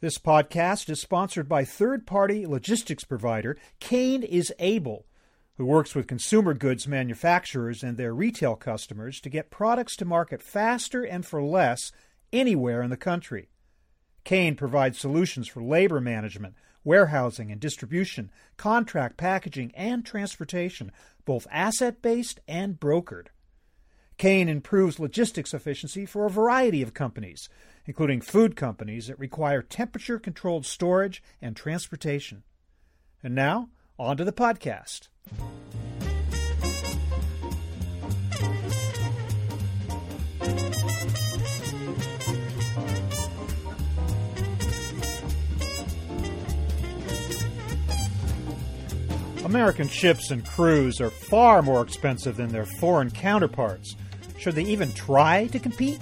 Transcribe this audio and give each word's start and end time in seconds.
This 0.00 0.16
podcast 0.16 0.88
is 0.90 1.00
sponsored 1.00 1.48
by 1.48 1.64
third 1.64 2.06
party 2.06 2.46
logistics 2.46 3.02
provider 3.02 3.58
Kane 3.80 4.22
is 4.22 4.54
Able, 4.60 5.06
who 5.56 5.66
works 5.66 5.92
with 5.92 6.06
consumer 6.06 6.54
goods 6.54 6.86
manufacturers 6.86 7.82
and 7.82 7.96
their 7.96 8.14
retail 8.14 8.54
customers 8.54 9.20
to 9.20 9.28
get 9.28 9.50
products 9.50 9.96
to 9.96 10.04
market 10.04 10.40
faster 10.40 11.02
and 11.02 11.26
for 11.26 11.42
less 11.42 11.90
anywhere 12.32 12.80
in 12.80 12.90
the 12.90 12.96
country. 12.96 13.48
Kane 14.22 14.54
provides 14.54 15.00
solutions 15.00 15.48
for 15.48 15.64
labor 15.64 16.00
management, 16.00 16.54
warehousing 16.84 17.50
and 17.50 17.60
distribution, 17.60 18.30
contract 18.56 19.16
packaging, 19.16 19.72
and 19.74 20.06
transportation, 20.06 20.92
both 21.24 21.48
asset 21.50 22.00
based 22.02 22.38
and 22.46 22.78
brokered. 22.78 23.30
Kane 24.18 24.48
improves 24.48 24.98
logistics 24.98 25.54
efficiency 25.54 26.04
for 26.04 26.26
a 26.26 26.30
variety 26.30 26.82
of 26.82 26.92
companies, 26.92 27.48
including 27.86 28.20
food 28.20 28.56
companies 28.56 29.06
that 29.06 29.16
require 29.16 29.62
temperature 29.62 30.18
controlled 30.18 30.66
storage 30.66 31.22
and 31.40 31.54
transportation. 31.54 32.42
And 33.22 33.36
now, 33.36 33.68
on 33.96 34.16
to 34.16 34.24
the 34.24 34.32
podcast. 34.32 35.06
American 49.44 49.88
ships 49.88 50.32
and 50.32 50.44
crews 50.44 51.00
are 51.00 51.08
far 51.08 51.62
more 51.62 51.82
expensive 51.82 52.36
than 52.36 52.48
their 52.48 52.66
foreign 52.66 53.10
counterparts. 53.10 53.96
Should 54.38 54.54
they 54.54 54.64
even 54.64 54.92
try 54.92 55.48
to 55.48 55.58
compete? 55.58 56.00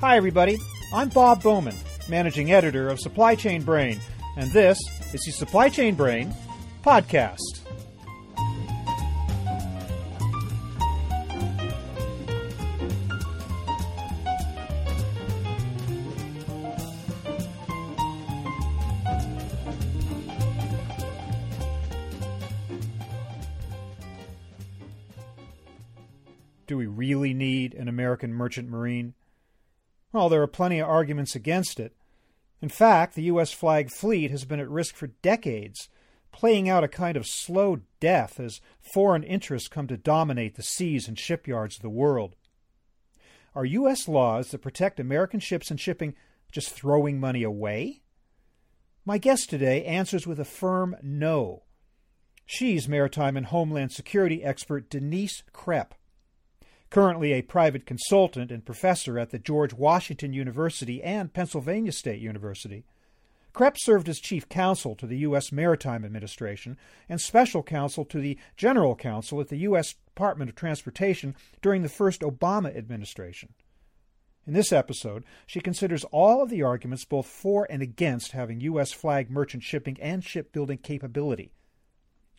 Hi, 0.00 0.16
everybody. 0.16 0.56
I'm 0.94 1.10
Bob 1.10 1.42
Bowman, 1.42 1.76
managing 2.08 2.52
editor 2.52 2.88
of 2.88 2.98
Supply 3.00 3.34
Chain 3.34 3.62
Brain, 3.62 4.00
and 4.36 4.50
this 4.52 4.78
is 5.12 5.20
the 5.24 5.32
Supply 5.32 5.68
Chain 5.68 5.94
Brain 5.94 6.34
podcast. 6.82 7.57
American 28.18 28.34
merchant 28.36 28.68
marine? 28.68 29.14
Well, 30.12 30.28
there 30.28 30.42
are 30.42 30.48
plenty 30.48 30.80
of 30.80 30.88
arguments 30.88 31.36
against 31.36 31.78
it. 31.78 31.94
In 32.60 32.68
fact, 32.68 33.14
the 33.14 33.22
U.S. 33.24 33.52
flag 33.52 33.90
fleet 33.90 34.32
has 34.32 34.44
been 34.44 34.58
at 34.58 34.68
risk 34.68 34.96
for 34.96 35.08
decades, 35.22 35.88
playing 36.32 36.68
out 36.68 36.82
a 36.82 36.88
kind 36.88 37.16
of 37.16 37.26
slow 37.26 37.80
death 38.00 38.40
as 38.40 38.60
foreign 38.80 39.22
interests 39.22 39.68
come 39.68 39.86
to 39.86 39.96
dominate 39.96 40.56
the 40.56 40.62
seas 40.64 41.06
and 41.06 41.16
shipyards 41.16 41.76
of 41.76 41.82
the 41.82 41.88
world. 41.88 42.34
Are 43.54 43.64
U.S. 43.64 44.08
laws 44.08 44.50
that 44.50 44.62
protect 44.62 44.98
American 44.98 45.38
ships 45.38 45.70
and 45.70 45.78
shipping 45.78 46.14
just 46.50 46.70
throwing 46.70 47.20
money 47.20 47.44
away? 47.44 48.02
My 49.04 49.18
guest 49.18 49.48
today 49.48 49.84
answers 49.84 50.26
with 50.26 50.40
a 50.40 50.44
firm 50.44 50.96
no. 51.02 51.62
She's 52.44 52.88
maritime 52.88 53.36
and 53.36 53.46
homeland 53.46 53.92
security 53.92 54.42
expert 54.42 54.90
Denise 54.90 55.44
Krepp 55.52 55.92
currently 56.90 57.32
a 57.32 57.42
private 57.42 57.86
consultant 57.86 58.50
and 58.50 58.64
professor 58.64 59.18
at 59.18 59.30
the 59.30 59.38
George 59.38 59.74
Washington 59.74 60.32
University 60.32 61.02
and 61.02 61.32
Pennsylvania 61.32 61.92
State 61.92 62.20
University. 62.20 62.84
Krepp 63.54 63.76
served 63.78 64.08
as 64.08 64.20
chief 64.20 64.48
counsel 64.48 64.94
to 64.94 65.06
the 65.06 65.18
U.S. 65.18 65.50
Maritime 65.50 66.04
Administration 66.04 66.76
and 67.08 67.20
special 67.20 67.62
counsel 67.62 68.04
to 68.04 68.20
the 68.20 68.38
general 68.56 68.94
counsel 68.94 69.40
at 69.40 69.48
the 69.48 69.58
U.S. 69.58 69.94
Department 70.06 70.48
of 70.48 70.54
Transportation 70.54 71.34
during 71.60 71.82
the 71.82 71.88
first 71.88 72.20
Obama 72.20 72.76
administration. 72.76 73.54
In 74.46 74.54
this 74.54 74.72
episode, 74.72 75.24
she 75.46 75.60
considers 75.60 76.04
all 76.04 76.42
of 76.42 76.48
the 76.48 76.62
arguments 76.62 77.04
both 77.04 77.26
for 77.26 77.66
and 77.68 77.82
against 77.82 78.32
having 78.32 78.60
U.S. 78.60 78.92
flag 78.92 79.30
merchant 79.30 79.62
shipping 79.62 79.98
and 80.00 80.24
shipbuilding 80.24 80.78
capability. 80.78 81.52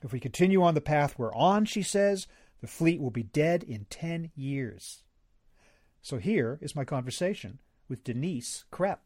If 0.01 0.13
we 0.13 0.19
continue 0.19 0.63
on 0.63 0.73
the 0.73 0.81
path 0.81 1.19
we're 1.19 1.35
on, 1.35 1.65
she 1.65 1.83
says, 1.83 2.27
the 2.61 2.67
fleet 2.67 2.99
will 2.99 3.11
be 3.11 3.23
dead 3.23 3.63
in 3.63 3.85
10 3.89 4.31
years. 4.35 5.03
So 6.01 6.17
here 6.17 6.59
is 6.61 6.75
my 6.75 6.85
conversation 6.85 7.59
with 7.87 8.03
Denise 8.03 8.65
Krepp. 8.71 8.99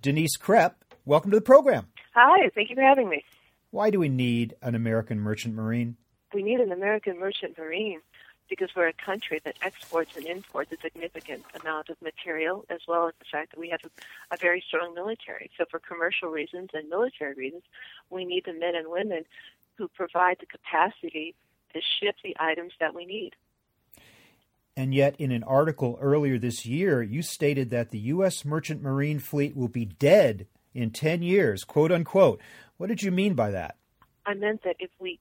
Denise 0.00 0.36
Krepp, 0.36 0.74
welcome 1.04 1.32
to 1.32 1.36
the 1.36 1.42
program. 1.42 1.88
Hi, 2.14 2.48
thank 2.54 2.70
you 2.70 2.76
for 2.76 2.82
having 2.82 3.08
me. 3.08 3.24
Why 3.72 3.90
do 3.90 3.98
we 3.98 4.08
need 4.08 4.54
an 4.62 4.76
American 4.76 5.18
merchant 5.18 5.56
marine? 5.56 5.96
We 6.32 6.44
need 6.44 6.60
an 6.60 6.70
American 6.70 7.18
merchant 7.18 7.58
marine 7.58 8.00
because 8.48 8.70
we're 8.76 8.86
a 8.86 8.92
country 8.92 9.40
that 9.44 9.56
exports 9.60 10.16
and 10.16 10.24
imports 10.24 10.70
a 10.70 10.76
significant 10.80 11.42
amount 11.60 11.88
of 11.88 12.00
material, 12.00 12.64
as 12.70 12.78
well 12.86 13.08
as 13.08 13.14
the 13.18 13.24
fact 13.30 13.50
that 13.50 13.58
we 13.58 13.70
have 13.70 13.80
a, 13.84 14.34
a 14.34 14.36
very 14.36 14.62
strong 14.66 14.94
military. 14.94 15.50
So, 15.58 15.64
for 15.68 15.80
commercial 15.80 16.28
reasons 16.28 16.70
and 16.74 16.88
military 16.88 17.34
reasons, 17.34 17.64
we 18.08 18.24
need 18.24 18.44
the 18.44 18.52
men 18.52 18.76
and 18.76 18.88
women 18.88 19.24
who 19.76 19.88
provide 19.88 20.36
the 20.38 20.46
capacity 20.46 21.34
to 21.74 21.80
ship 21.80 22.14
the 22.22 22.36
items 22.38 22.72
that 22.78 22.94
we 22.94 23.04
need. 23.04 23.34
And 24.78 24.94
yet, 24.94 25.16
in 25.18 25.32
an 25.32 25.42
article 25.42 25.98
earlier 26.00 26.38
this 26.38 26.64
year, 26.64 27.02
you 27.02 27.20
stated 27.20 27.70
that 27.70 27.90
the 27.90 27.98
U.S. 28.14 28.44
merchant 28.44 28.80
marine 28.80 29.18
fleet 29.18 29.56
will 29.56 29.66
be 29.66 29.84
dead 29.84 30.46
in 30.72 30.92
10 30.92 31.20
years, 31.20 31.64
quote 31.64 31.90
unquote. 31.90 32.40
What 32.76 32.86
did 32.86 33.02
you 33.02 33.10
mean 33.10 33.34
by 33.34 33.50
that? 33.50 33.74
I 34.24 34.34
meant 34.34 34.62
that 34.62 34.76
if 34.78 34.90
we 35.00 35.18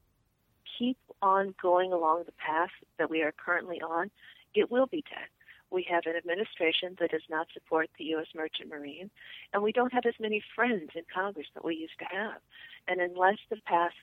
keep 0.77 0.99
on 1.23 1.55
going 1.59 1.91
along 1.91 2.25
the 2.27 2.33
path 2.33 2.69
that 2.99 3.09
we 3.09 3.23
are 3.23 3.31
currently 3.31 3.81
on, 3.81 4.11
it 4.53 4.69
will 4.69 4.85
be 4.85 5.03
dead. 5.09 5.25
We 5.71 5.87
have 5.89 6.03
an 6.05 6.15
administration 6.15 6.95
that 6.99 7.09
does 7.09 7.27
not 7.27 7.47
support 7.51 7.89
the 7.97 8.05
U.S. 8.13 8.27
merchant 8.35 8.69
marine, 8.69 9.09
and 9.53 9.63
we 9.63 9.71
don't 9.71 9.91
have 9.91 10.05
as 10.05 10.13
many 10.19 10.43
friends 10.55 10.91
in 10.93 11.01
Congress 11.11 11.47
that 11.55 11.65
we 11.65 11.75
used 11.77 11.97
to 11.97 12.05
have. 12.15 12.41
And 12.87 13.01
unless 13.01 13.39
the 13.49 13.57
path 13.65 13.93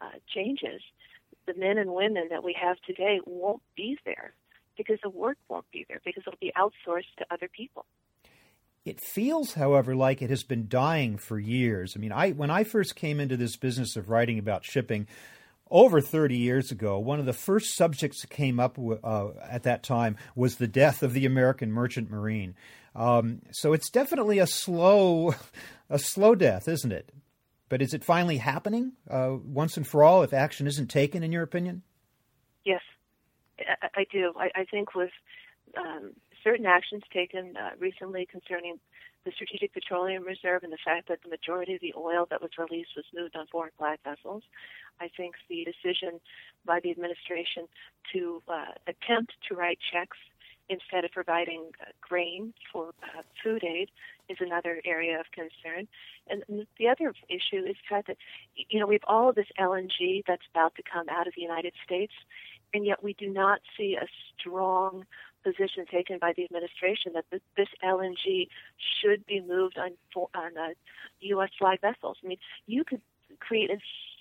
uh, 0.00 0.18
changes, 0.34 0.82
the 1.46 1.54
men 1.54 1.78
and 1.78 1.94
women 1.94 2.26
that 2.30 2.42
we 2.42 2.56
have 2.60 2.78
today 2.84 3.20
won't 3.24 3.62
be 3.76 3.96
there 4.04 4.34
because 4.76 4.98
the 5.02 5.10
work 5.10 5.38
won't 5.48 5.70
be 5.70 5.84
there 5.88 6.00
because 6.04 6.22
it'll 6.26 6.38
be 6.40 6.52
outsourced 6.56 7.14
to 7.18 7.26
other 7.30 7.48
people. 7.48 7.86
It 8.84 9.00
feels, 9.00 9.54
however, 9.54 9.96
like 9.96 10.22
it 10.22 10.30
has 10.30 10.44
been 10.44 10.68
dying 10.68 11.16
for 11.16 11.38
years. 11.38 11.94
I 11.96 11.98
mean, 11.98 12.12
I 12.12 12.30
when 12.30 12.50
I 12.50 12.62
first 12.62 12.94
came 12.94 13.18
into 13.18 13.36
this 13.36 13.56
business 13.56 13.96
of 13.96 14.08
writing 14.08 14.38
about 14.38 14.64
shipping 14.64 15.08
over 15.70 16.00
30 16.00 16.36
years 16.36 16.70
ago, 16.70 16.98
one 16.98 17.18
of 17.18 17.26
the 17.26 17.32
first 17.32 17.74
subjects 17.74 18.20
that 18.20 18.30
came 18.30 18.60
up 18.60 18.78
uh, 18.78 19.28
at 19.42 19.64
that 19.64 19.82
time 19.82 20.16
was 20.36 20.56
the 20.56 20.68
death 20.68 21.02
of 21.02 21.12
the 21.12 21.26
American 21.26 21.72
merchant 21.72 22.10
marine. 22.10 22.54
Um, 22.94 23.42
so 23.50 23.72
it's 23.72 23.90
definitely 23.90 24.38
a 24.38 24.46
slow, 24.46 25.34
a 25.90 25.98
slow 25.98 26.34
death, 26.34 26.68
isn't 26.68 26.92
it? 26.92 27.12
But 27.68 27.82
is 27.82 27.92
it 27.92 28.04
finally 28.04 28.36
happening 28.36 28.92
uh, 29.10 29.34
once 29.44 29.76
and 29.76 29.86
for 29.86 30.04
all 30.04 30.22
if 30.22 30.32
action 30.32 30.68
isn't 30.68 30.88
taken, 30.88 31.24
in 31.24 31.32
your 31.32 31.42
opinion? 31.42 31.82
Yes, 32.64 32.80
I, 33.58 33.88
I 33.94 34.06
do. 34.10 34.32
I, 34.36 34.50
I 34.54 34.64
think 34.64 34.94
with 34.94 35.10
um, 35.76 36.12
certain 36.42 36.66
actions 36.66 37.02
taken 37.12 37.56
uh, 37.56 37.70
recently 37.78 38.26
concerning 38.30 38.78
the 39.24 39.32
Strategic 39.32 39.74
Petroleum 39.74 40.24
Reserve 40.24 40.62
and 40.62 40.72
the 40.72 40.78
fact 40.84 41.08
that 41.08 41.18
the 41.22 41.28
majority 41.28 41.74
of 41.74 41.80
the 41.80 41.94
oil 41.96 42.26
that 42.30 42.40
was 42.40 42.50
released 42.58 42.90
was 42.96 43.04
moved 43.12 43.36
on 43.36 43.46
foreign 43.48 43.72
flag 43.76 43.98
vessels. 44.04 44.44
I 45.00 45.08
think 45.16 45.34
the 45.48 45.66
decision 45.66 46.20
by 46.64 46.80
the 46.80 46.90
administration 46.90 47.66
to 48.12 48.42
uh, 48.48 48.72
attempt 48.86 49.32
to 49.48 49.54
write 49.54 49.78
checks 49.92 50.16
instead 50.68 51.04
of 51.04 51.10
providing 51.10 51.70
uh, 51.80 51.90
grain 52.00 52.52
for 52.72 52.88
uh, 53.02 53.22
food 53.42 53.62
aid 53.64 53.90
is 54.28 54.38
another 54.40 54.80
area 54.84 55.18
of 55.20 55.26
concern. 55.32 55.86
And 56.28 56.66
the 56.78 56.88
other 56.88 57.14
issue 57.28 57.64
is 57.64 57.76
the 57.76 57.88
fact 57.88 58.08
that, 58.08 58.16
you 58.68 58.80
know, 58.80 58.86
we 58.86 58.94
have 58.94 59.04
all 59.06 59.28
of 59.28 59.36
this 59.36 59.46
LNG 59.60 60.24
that's 60.26 60.42
about 60.52 60.74
to 60.76 60.82
come 60.82 61.08
out 61.08 61.26
of 61.26 61.34
the 61.36 61.42
United 61.42 61.72
States, 61.84 62.12
and 62.76 62.86
yet 62.86 63.02
we 63.02 63.14
do 63.14 63.28
not 63.28 63.60
see 63.76 63.96
a 64.00 64.06
strong 64.38 65.04
position 65.42 65.86
taken 65.90 66.18
by 66.18 66.32
the 66.36 66.44
administration 66.44 67.12
that 67.14 67.24
this 67.30 67.68
LNG 67.82 68.48
should 69.00 69.24
be 69.26 69.40
moved 69.40 69.78
on 69.78 69.92
on 70.34 70.56
uh, 70.58 70.68
U.S. 71.20 71.50
flag 71.58 71.80
vessels. 71.80 72.18
I 72.22 72.26
mean, 72.26 72.38
you 72.66 72.84
could 72.84 73.00
create 73.40 73.70
a 73.70 73.78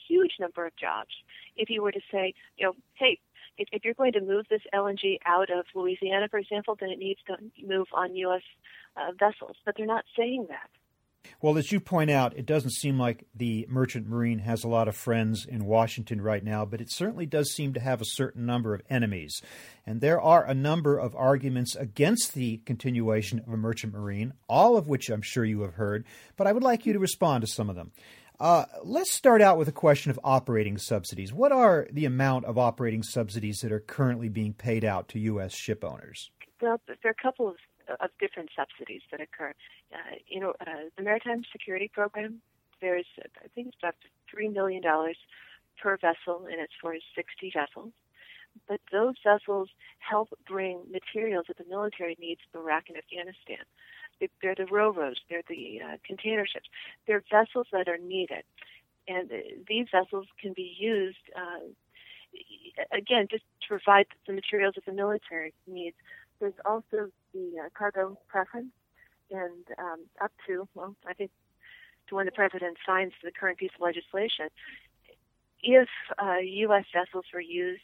huge 0.08 0.34
number 0.40 0.66
of 0.66 0.76
jobs 0.78 1.10
if 1.58 1.70
you 1.70 1.82
were 1.82 1.92
to 1.92 2.02
say, 2.12 2.34
you 2.58 2.66
know, 2.66 2.74
hey, 2.94 3.20
if, 3.58 3.68
if 3.72 3.84
you're 3.84 3.94
going 3.94 4.14
to 4.14 4.22
move 4.22 4.46
this 4.50 4.62
LNG 4.74 5.18
out 5.26 5.50
of 5.50 5.66
Louisiana, 5.74 6.28
for 6.30 6.38
example, 6.38 6.78
then 6.80 6.90
it 6.90 7.00
needs 7.00 7.20
to 7.28 7.36
move 7.66 7.88
on 7.94 8.16
U.S. 8.16 8.44
Uh, 8.96 9.12
vessels. 9.20 9.58
But 9.66 9.76
they're 9.78 9.86
not 9.86 10.06
saying 10.18 10.48
that. 10.50 10.70
Well, 11.42 11.58
as 11.58 11.72
you 11.72 11.80
point 11.80 12.10
out, 12.10 12.38
it 12.38 12.46
doesn't 12.46 12.72
seem 12.72 13.00
like 13.00 13.26
the 13.36 13.66
merchant 13.70 14.08
marine 14.08 14.40
has 14.40 14.64
a 14.64 14.68
lot 14.68 14.88
of 14.88 14.96
friends 14.96 15.46
in 15.46 15.66
Washington 15.66 16.22
right 16.22 16.44
now, 16.44 16.66
but 16.66 16.82
it 16.82 16.92
certainly 16.92 17.26
does 17.26 17.54
seem 17.54 17.74
to 17.74 17.80
have 17.80 18.02
a 18.02 18.06
certain 18.06 18.46
number 18.46 18.74
of 18.74 18.82
enemies. 18.90 19.42
And 19.86 20.02
there 20.02 20.20
are 20.20 20.46
a 20.46 20.54
number 20.54 20.98
of 20.98 21.16
arguments 21.16 21.76
against 21.76 22.34
the 22.34 22.58
continuation 22.66 23.40
of 23.40 23.54
a 23.54 23.58
merchant 23.58 23.94
marine, 23.94 24.34
all 24.50 24.78
of 24.78 24.88
which 24.88 25.10
I'm 25.10 25.22
sure 25.22 25.46
you 25.46 25.62
have 25.62 25.76
heard, 25.76 26.06
but 26.38 26.48
I 26.48 26.52
would 26.52 26.64
like 26.64 26.86
you 26.86 26.94
to 26.94 27.00
respond 27.00 27.42
to 27.42 27.48
some 27.48 27.70
of 27.70 27.76
them. 27.76 27.92
Uh, 28.40 28.66
let's 28.84 29.14
start 29.14 29.42
out 29.42 29.58
with 29.58 29.68
a 29.68 29.74
question 29.74 30.12
of 30.12 30.20
operating 30.24 30.78
subsidies. 30.78 31.32
What 31.32 31.52
are 31.52 31.88
the 31.92 32.06
amount 32.06 32.46
of 32.46 32.58
operating 32.58 33.02
subsidies 33.02 33.60
that 33.60 33.72
are 33.72 33.80
currently 33.80 34.28
being 34.28 34.54
paid 34.54 34.84
out 34.84 35.08
to 35.10 35.20
U.S. 35.20 35.54
ship 35.54 35.86
owners? 35.86 36.32
Well, 36.62 36.82
there 36.88 36.98
are 37.06 37.12
a 37.12 37.22
couple 37.22 37.48
of 37.48 37.56
of 38.00 38.10
different 38.20 38.50
subsidies 38.56 39.02
that 39.12 39.22
occur. 39.22 39.54
Uh, 39.94 40.16
you 40.28 40.40
know, 40.40 40.54
uh, 40.62 40.90
the 40.98 41.04
Maritime 41.04 41.44
Security 41.52 41.90
Program, 41.94 42.42
there's, 42.82 43.06
I 43.44 43.48
think 43.54 43.68
it's 43.68 43.78
about 43.82 43.96
$3 44.36 44.54
million 44.54 44.82
per 45.82 45.98
vessel, 45.98 46.46
and 46.50 46.60
it's 46.60 46.74
for 46.82 46.96
60 47.16 47.52
vessels. 47.54 47.92
But 48.68 48.80
those 48.92 49.16
vessels 49.24 49.70
help 50.00 50.30
bring 50.48 50.80
materials 50.92 51.46
that 51.48 51.58
the 51.58 51.66
military 51.70 52.18
needs 52.20 52.42
to 52.54 52.60
Iraq 52.60 52.86
and 52.88 52.98
Afghanistan. 52.98 53.66
They're 54.42 54.56
the 54.56 54.66
railroads, 54.66 55.20
they're 55.30 55.44
the 55.48 55.82
uh, 55.84 55.98
container 56.06 56.48
ships, 56.48 56.70
they're 57.06 57.24
vessels 57.30 57.68
that 57.74 57.90
are 57.90 57.98
needed. 57.98 58.44
And 59.08 59.30
uh, 59.32 59.36
these 59.68 59.88
vessels 59.92 60.28
can 60.42 60.54
be 60.54 60.74
used, 60.80 61.18
uh, 61.36 61.68
again, 62.92 63.28
just 63.30 63.44
to 63.62 63.68
provide 63.68 64.08
the 64.26 64.34
materials 64.34 64.76
that 64.76 64.86
the 64.86 64.94
military 64.94 65.54
needs. 65.68 65.98
There's 66.40 66.54
also 66.66 67.12
the 67.36 67.60
uh, 67.66 67.70
cargo 67.78 68.18
preference, 68.28 68.72
and 69.30 69.66
um, 69.78 70.02
up 70.22 70.32
to, 70.48 70.68
well, 70.74 70.96
I 71.08 71.14
think 71.14 71.32
to 72.08 72.16
when 72.16 72.26
the 72.26 72.32
president 72.32 72.78
signs 72.86 73.14
the 73.24 73.32
current 73.32 73.58
piece 73.58 73.72
of 73.76 73.82
legislation, 73.82 74.50
if 75.62 75.90
uh, 76.22 76.38
U.S. 76.38 76.86
vessels 76.94 77.26
were 77.34 77.42
used, 77.42 77.82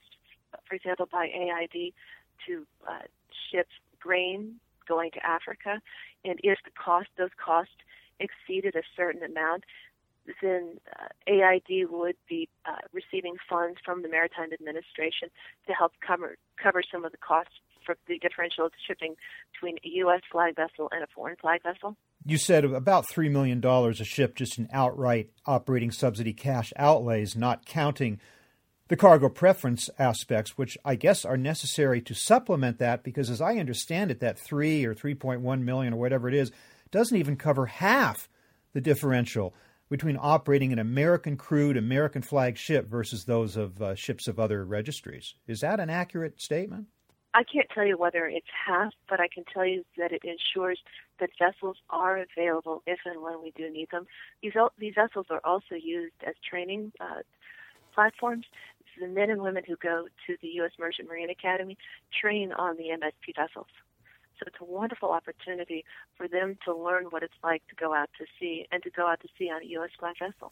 for 0.67 0.75
example, 0.75 1.07
by 1.11 1.25
AID 1.25 1.93
to 2.47 2.65
uh, 2.87 2.99
ship 3.51 3.67
grain 3.99 4.55
going 4.87 5.11
to 5.11 5.25
Africa, 5.25 5.81
and 6.23 6.39
if 6.43 6.59
the 6.63 6.71
cost, 6.71 7.09
those 7.17 7.29
costs 7.43 7.73
exceeded 8.19 8.75
a 8.75 8.83
certain 8.95 9.23
amount, 9.23 9.63
then 10.41 10.77
uh, 10.99 11.07
AID 11.27 11.89
would 11.89 12.15
be 12.29 12.47
uh, 12.65 12.77
receiving 12.93 13.35
funds 13.49 13.79
from 13.83 14.03
the 14.03 14.09
Maritime 14.09 14.53
Administration 14.53 15.29
to 15.67 15.73
help 15.73 15.93
cover 16.05 16.37
cover 16.61 16.83
some 16.91 17.03
of 17.03 17.11
the 17.11 17.17
costs 17.17 17.55
for 17.85 17.95
the 18.07 18.17
differential 18.19 18.69
shipping 18.87 19.15
between 19.51 19.77
a 19.77 19.89
U.S. 19.99 20.21
flag 20.31 20.55
vessel 20.55 20.89
and 20.91 21.03
a 21.03 21.07
foreign 21.13 21.35
flag 21.35 21.63
vessel. 21.63 21.95
You 22.25 22.37
said 22.37 22.65
about 22.65 23.07
$3 23.07 23.31
million 23.31 23.65
a 23.65 23.93
ship 24.03 24.35
just 24.35 24.57
in 24.57 24.67
outright 24.71 25.31
operating 25.45 25.91
subsidy 25.91 26.33
cash 26.33 26.71
outlays, 26.75 27.35
not 27.35 27.65
counting 27.65 28.19
the 28.87 28.97
cargo 28.97 29.29
preference 29.29 29.89
aspects, 29.97 30.57
which 30.57 30.77
I 30.83 30.95
guess 30.95 31.23
are 31.23 31.37
necessary 31.37 32.01
to 32.01 32.13
supplement 32.13 32.77
that, 32.79 33.03
because 33.03 33.29
as 33.29 33.39
I 33.41 33.55
understand 33.55 34.11
it, 34.11 34.19
that 34.19 34.37
3 34.37 34.85
or 34.85 34.93
3.1 34.93 35.61
million 35.61 35.93
or 35.93 35.97
whatever 35.97 36.27
it 36.27 36.33
is 36.33 36.51
doesn't 36.91 37.17
even 37.17 37.37
cover 37.37 37.67
half 37.67 38.27
the 38.73 38.81
differential 38.81 39.53
between 39.89 40.17
operating 40.19 40.71
an 40.71 40.79
American 40.79 41.35
crewed, 41.35 41.75
American 41.75 42.21
flag 42.21 42.57
ship 42.57 42.87
versus 42.87 43.25
those 43.25 43.57
of 43.57 43.81
uh, 43.81 43.95
ships 43.95 44.27
of 44.27 44.39
other 44.39 44.63
registries. 44.63 45.35
Is 45.47 45.59
that 45.61 45.79
an 45.79 45.89
accurate 45.89 46.41
statement? 46.41 46.87
I 47.33 47.43
can't 47.43 47.67
tell 47.73 47.85
you 47.85 47.97
whether 47.97 48.27
it's 48.27 48.47
half, 48.65 48.93
but 49.09 49.19
I 49.21 49.27
can 49.33 49.45
tell 49.53 49.65
you 49.65 49.85
that 49.97 50.11
it 50.11 50.23
ensures 50.23 50.79
that 51.19 51.29
vessels 51.39 51.77
are 51.89 52.17
available 52.17 52.83
if 52.85 52.99
and 53.05 53.21
when 53.21 53.41
we 53.41 53.51
do 53.55 53.71
need 53.71 53.89
them. 53.91 54.05
These, 54.41 54.53
these 54.77 54.95
vessels 54.95 55.27
are 55.29 55.41
also 55.45 55.75
used 55.75 56.15
as 56.27 56.35
training 56.47 56.91
uh, 56.99 57.21
platforms. 57.93 58.45
The 58.99 59.07
men 59.07 59.29
and 59.29 59.41
women 59.41 59.63
who 59.65 59.77
go 59.77 60.07
to 60.27 60.35
the 60.41 60.47
U.S. 60.55 60.71
Merchant 60.77 61.07
Marine 61.07 61.29
Academy 61.29 61.77
train 62.19 62.51
on 62.51 62.75
the 62.75 62.89
MSP 62.91 63.35
vessels. 63.35 63.67
So 64.37 64.45
it's 64.47 64.57
a 64.59 64.65
wonderful 64.65 65.11
opportunity 65.11 65.85
for 66.17 66.27
them 66.27 66.57
to 66.65 66.75
learn 66.75 67.05
what 67.05 67.23
it's 67.23 67.33
like 67.43 67.65
to 67.69 67.75
go 67.75 67.93
out 67.93 68.09
to 68.17 68.25
sea 68.39 68.67
and 68.71 68.83
to 68.83 68.89
go 68.89 69.07
out 69.07 69.21
to 69.21 69.27
sea 69.37 69.49
on 69.49 69.61
a 69.61 69.65
U.S. 69.65 69.91
flag 69.97 70.15
vessel. 70.19 70.51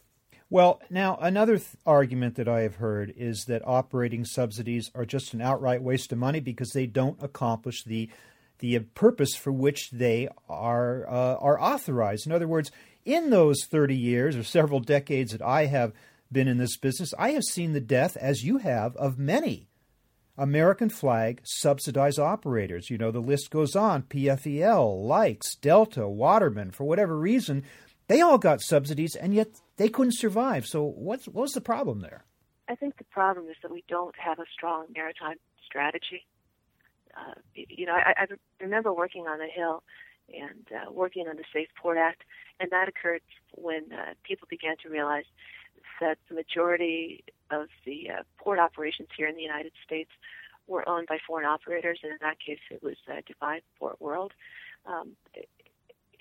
Well, 0.52 0.82
now, 0.90 1.16
another 1.22 1.58
th- 1.58 1.68
argument 1.86 2.36
that 2.36 2.48
I 2.48 2.62
have 2.62 2.76
heard 2.76 3.14
is 3.16 3.46
that 3.46 3.62
operating 3.68 4.26
subsidies 4.26 4.90
are 4.96 5.06
just 5.06 5.34
an 5.34 5.42
outright 5.42 5.84
waste 5.84 6.12
of 6.12 6.18
money 6.18 6.40
because 6.40 6.72
they 6.72 6.88
don't 6.88 7.22
accomplish 7.22 7.84
the 7.84 8.10
the 8.58 8.78
purpose 8.80 9.36
for 9.36 9.54
which 9.54 9.90
they 9.92 10.28
are 10.50 11.08
uh, 11.08 11.36
are 11.36 11.62
authorized. 11.62 12.26
In 12.26 12.34
other 12.34 12.48
words, 12.48 12.72
in 13.06 13.30
those 13.30 13.64
30 13.70 13.96
years 13.96 14.36
or 14.36 14.44
several 14.44 14.80
decades 14.80 15.32
that 15.32 15.42
I 15.42 15.68
have 15.68 15.94
been 16.32 16.48
in 16.48 16.58
this 16.58 16.78
business, 16.78 17.14
I 17.18 17.32
have 17.32 17.44
seen 17.44 17.74
the 17.74 17.80
death, 17.80 18.18
as 18.18 18.44
you 18.44 18.58
have, 18.58 18.96
of 18.98 19.18
many 19.18 19.70
American 20.38 20.90
flag 20.90 21.42
subsidized 21.44 22.20
operators. 22.20 22.90
You 22.90 22.98
know, 22.98 23.12
the 23.12 23.20
list 23.20 23.52
goes 23.52 23.76
on 23.76 24.04
PFEL, 24.04 25.06
Lykes, 25.06 25.60
Delta, 25.62 26.08
Waterman, 26.08 26.72
for 26.72 26.86
whatever 26.86 27.18
reason, 27.18 27.64
they 28.08 28.22
all 28.22 28.40
got 28.40 28.62
subsidies, 28.62 29.16
and 29.16 29.34
yet 29.34 29.50
they 29.80 29.90
couldn't 29.90 30.18
survive. 30.18 30.68
So, 30.68 30.84
what's, 30.84 31.26
what 31.26 31.44
was 31.44 31.54
the 31.54 31.62
problem 31.62 32.02
there? 32.02 32.26
I 32.68 32.76
think 32.76 32.98
the 32.98 33.06
problem 33.06 33.48
is 33.48 33.56
that 33.64 33.72
we 33.72 33.84
don't 33.88 34.16
have 34.18 34.38
a 34.38 34.46
strong 34.54 34.86
maritime 34.94 35.38
strategy. 35.66 36.28
Uh, 37.18 37.34
you 37.56 37.86
know, 37.88 37.94
I, 37.94 38.14
I 38.16 38.26
remember 38.62 38.94
working 38.94 39.26
on 39.26 39.40
the 39.40 39.48
Hill 39.48 39.82
and 40.32 40.68
uh, 40.72 40.92
working 40.92 41.28
on 41.28 41.38
the 41.38 41.46
Safe 41.52 41.70
Port 41.82 41.98
Act, 41.98 42.24
and 42.60 42.70
that 42.72 42.88
occurred 42.88 43.22
when 43.54 43.92
uh, 43.92 44.14
people 44.24 44.48
began 44.50 44.76
to 44.84 44.90
realize 44.90 45.24
that 46.02 46.18
the 46.28 46.36
majority 46.36 47.24
of 47.50 47.68
the 47.86 48.10
uh, 48.12 48.24
port 48.38 48.60
operations 48.60 49.08
here 49.18 49.28
in 49.28 49.36
the 49.36 49.42
United 49.42 49.72
States 49.84 50.12
were 50.68 50.88
owned 50.88 51.08
by 51.08 51.18
foreign 51.26 51.46
operators, 51.46 52.00
and 52.04 52.12
in 52.12 52.20
that 52.22 52.38
case, 52.40 52.60
it 52.70 52.84
was 52.84 52.98
uh, 53.10 53.22
Dubai 53.28 53.62
Port 53.80 54.00
World. 54.00 54.34
Um, 54.86 55.16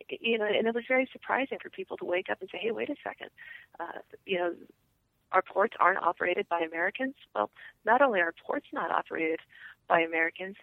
you 0.08 0.38
know, 0.38 0.46
and 0.46 0.66
it 0.66 0.74
was 0.74 0.84
very 0.86 1.08
surprising 1.12 1.58
for 1.62 1.70
people 1.70 1.96
to 1.98 2.04
wake 2.04 2.28
up 2.30 2.40
and 2.40 2.48
say, 2.50 2.58
"Hey, 2.58 2.70
wait 2.70 2.90
a 2.90 2.96
second, 3.02 3.30
uh, 3.80 4.00
you 4.26 4.38
know, 4.38 4.54
our 5.32 5.42
ports 5.42 5.74
aren't 5.78 6.02
operated 6.02 6.48
by 6.48 6.60
Americans." 6.60 7.14
Well, 7.34 7.50
not 7.84 8.02
only 8.02 8.20
are 8.20 8.34
ports 8.46 8.66
not 8.72 8.90
operated 8.90 9.40
by 9.88 10.00
Americans, 10.00 10.56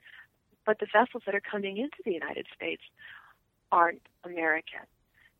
but 0.65 0.79
the 0.79 0.87
vessels 0.91 1.23
that 1.25 1.35
are 1.35 1.41
coming 1.41 1.77
into 1.77 1.97
the 2.03 2.13
United 2.13 2.47
States 2.55 2.83
aren't 3.71 4.01
American, 4.23 4.85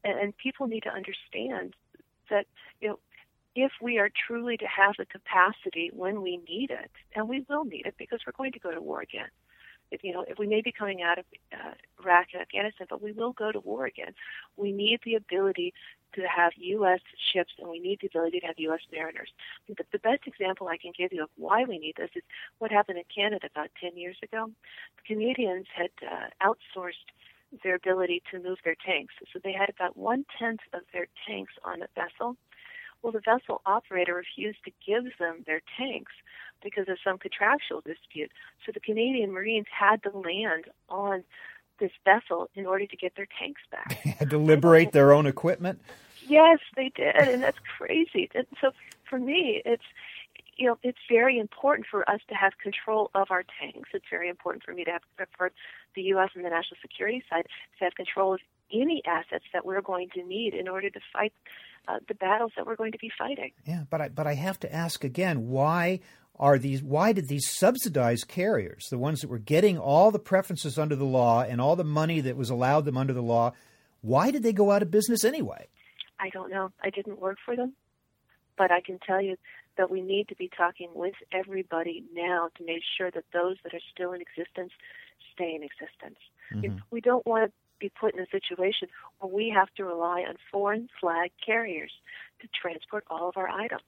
and, 0.03 0.19
and 0.19 0.37
people 0.37 0.67
need 0.67 0.83
to 0.83 0.93
understand 0.93 1.75
that 2.29 2.47
you 2.81 2.89
know 2.89 2.99
if 3.55 3.71
we 3.81 3.97
are 3.97 4.09
truly 4.27 4.57
to 4.57 4.67
have 4.67 4.95
the 4.97 5.05
capacity 5.05 5.89
when 5.93 6.21
we 6.21 6.37
need 6.47 6.71
it, 6.71 6.91
and 7.15 7.29
we 7.29 7.45
will 7.49 7.63
need 7.63 7.85
it 7.85 7.95
because 7.97 8.19
we're 8.27 8.33
going 8.33 8.51
to 8.51 8.59
go 8.59 8.71
to 8.71 8.81
war 8.81 9.01
again, 9.01 9.29
if 9.91 10.03
you 10.03 10.13
know 10.13 10.25
if 10.27 10.37
we 10.39 10.47
may 10.47 10.61
be 10.61 10.71
coming 10.71 11.01
out 11.01 11.19
of 11.19 11.25
uh, 11.53 11.73
Iraq 12.03 12.27
and 12.33 12.41
Afghanistan, 12.41 12.87
but 12.89 13.01
we 13.01 13.11
will 13.11 13.33
go 13.33 13.51
to 13.51 13.59
war 13.59 13.85
again. 13.85 14.13
We 14.57 14.71
need 14.71 14.99
the 15.03 15.15
ability 15.15 15.73
to 16.15 16.21
have 16.21 16.53
U.S. 16.57 17.01
ships, 17.33 17.51
and 17.59 17.69
we 17.69 17.79
need 17.79 17.99
the 18.01 18.07
ability 18.07 18.39
to 18.39 18.47
have 18.47 18.55
U.S. 18.57 18.81
mariners. 18.91 19.29
The, 19.67 19.75
the 19.91 19.99
best 19.99 20.21
example 20.25 20.67
I 20.67 20.77
can 20.77 20.93
give 20.97 21.11
you 21.11 21.23
of 21.23 21.29
why 21.35 21.65
we 21.67 21.77
need 21.77 21.95
this 21.97 22.09
is 22.15 22.23
what 22.59 22.71
happened 22.71 22.97
in 22.97 23.03
Canada 23.13 23.47
about 23.53 23.69
10 23.81 23.97
years 23.97 24.17
ago. 24.23 24.49
The 24.97 25.13
Canadians 25.13 25.67
had 25.75 25.91
uh, 26.01 26.27
outsourced 26.41 27.11
their 27.63 27.75
ability 27.75 28.21
to 28.31 28.39
move 28.41 28.57
their 28.63 28.75
tanks, 28.85 29.13
so 29.31 29.39
they 29.43 29.53
had 29.53 29.69
about 29.69 29.95
one 29.95 30.25
tenth 30.39 30.61
of 30.73 30.81
their 30.93 31.07
tanks 31.27 31.53
on 31.63 31.81
a 31.81 31.87
vessel. 31.95 32.37
Well, 33.05 33.11
the 33.11 33.19
vessel 33.19 33.61
operator 33.67 34.15
refused 34.15 34.63
to 34.65 34.71
give 34.83 35.03
them 35.19 35.43
their 35.45 35.61
tanks 35.77 36.11
because 36.63 36.89
of 36.89 36.97
some 37.03 37.19
contractual 37.19 37.81
dispute. 37.81 38.31
So 38.65 38.71
the 38.73 38.79
Canadian 38.79 39.31
Marines 39.31 39.67
had 39.69 40.01
to 40.01 40.09
land 40.09 40.65
on 40.89 41.23
this 41.79 41.91
vessel 42.03 42.49
in 42.55 42.65
order 42.65 42.87
to 42.87 42.97
get 42.97 43.15
their 43.15 43.27
tanks 43.37 43.61
back. 43.69 44.01
They 44.03 44.09
had 44.19 44.31
to 44.31 44.39
liberate 44.39 44.91
their 44.91 45.13
own 45.13 45.27
equipment. 45.27 45.81
Yes, 46.27 46.57
they 46.75 46.91
did, 46.95 47.15
and 47.15 47.43
that's 47.43 47.59
crazy. 47.77 48.27
And 48.33 48.47
so 48.59 48.71
for 49.07 49.19
me, 49.19 49.61
it's 49.63 49.83
you 50.57 50.65
know 50.65 50.79
it's 50.81 50.97
very 51.07 51.37
important 51.37 51.85
for 51.85 52.09
us 52.09 52.21
to 52.29 52.33
have 52.33 52.57
control 52.57 53.11
of 53.13 53.29
our 53.29 53.43
tanks. 53.61 53.89
It's 53.93 54.09
very 54.09 54.29
important 54.29 54.63
for 54.63 54.73
me 54.73 54.83
to 54.83 54.93
have 54.93 55.03
for 55.37 55.51
the 55.93 56.01
U.S. 56.01 56.31
and 56.33 56.43
the 56.43 56.49
national 56.49 56.79
security 56.81 57.23
side 57.29 57.45
to 57.77 57.83
have 57.83 57.93
control 57.93 58.33
of 58.33 58.39
any 58.73 59.03
assets 59.05 59.45
that 59.53 59.63
we're 59.63 59.81
going 59.81 60.09
to 60.15 60.23
need 60.23 60.55
in 60.55 60.67
order 60.67 60.89
to 60.89 60.99
fight 61.13 61.33
uh, 61.87 61.99
the 62.07 62.15
battles 62.15 62.51
that 62.55 62.65
we're 62.65 62.75
going 62.75 62.91
to 62.91 62.97
be 62.97 63.11
fighting. 63.17 63.51
Yeah, 63.65 63.83
but 63.89 64.01
I, 64.01 64.09
but 64.09 64.27
I 64.27 64.33
have 64.33 64.59
to 64.61 64.73
ask 64.73 65.03
again, 65.03 65.47
why 65.47 65.99
are 66.37 66.57
these 66.57 66.83
why 66.83 67.13
did 67.13 67.27
these 67.27 67.49
subsidized 67.49 68.27
carriers, 68.27 68.87
the 68.89 68.97
ones 68.97 69.21
that 69.21 69.29
were 69.29 69.39
getting 69.39 69.77
all 69.77 70.11
the 70.11 70.19
preferences 70.19 70.77
under 70.77 70.95
the 70.95 71.05
law 71.05 71.41
and 71.41 71.61
all 71.61 71.75
the 71.75 71.83
money 71.83 72.21
that 72.21 72.37
was 72.37 72.49
allowed 72.49 72.85
them 72.85 72.97
under 72.97 73.13
the 73.13 73.21
law, 73.21 73.53
why 74.01 74.31
did 74.31 74.43
they 74.43 74.53
go 74.53 74.71
out 74.71 74.81
of 74.81 74.91
business 74.91 75.23
anyway? 75.23 75.67
I 76.19 76.29
don't 76.29 76.51
know. 76.51 76.71
I 76.83 76.89
didn't 76.89 77.19
work 77.19 77.37
for 77.45 77.55
them, 77.55 77.73
but 78.57 78.71
I 78.71 78.81
can 78.81 78.99
tell 78.99 79.21
you 79.21 79.37
that 79.77 79.89
we 79.89 80.01
need 80.01 80.29
to 80.29 80.35
be 80.35 80.49
talking 80.55 80.89
with 80.93 81.15
everybody 81.31 82.03
now 82.13 82.49
to 82.57 82.65
make 82.65 82.81
sure 82.97 83.11
that 83.11 83.25
those 83.33 83.57
that 83.63 83.73
are 83.73 83.81
still 83.93 84.13
in 84.13 84.21
existence 84.21 84.71
stay 85.33 85.53
in 85.55 85.63
existence. 85.63 86.19
Mm-hmm. 86.53 86.77
We 86.91 87.01
don't 87.01 87.25
want 87.25 87.51
to 87.51 87.51
be 87.85 87.91
put 87.99 88.13
in 88.15 88.19
a 88.19 88.27
situation 88.31 88.87
where 89.19 89.31
we 89.31 89.49
have 89.55 89.69
to 89.75 89.83
rely 89.83 90.21
on 90.27 90.35
foreign 90.51 90.89
flag 90.99 91.31
carriers 91.45 91.91
to 92.41 92.47
transport 92.59 93.03
all 93.09 93.29
of 93.29 93.37
our 93.37 93.49
items. 93.49 93.81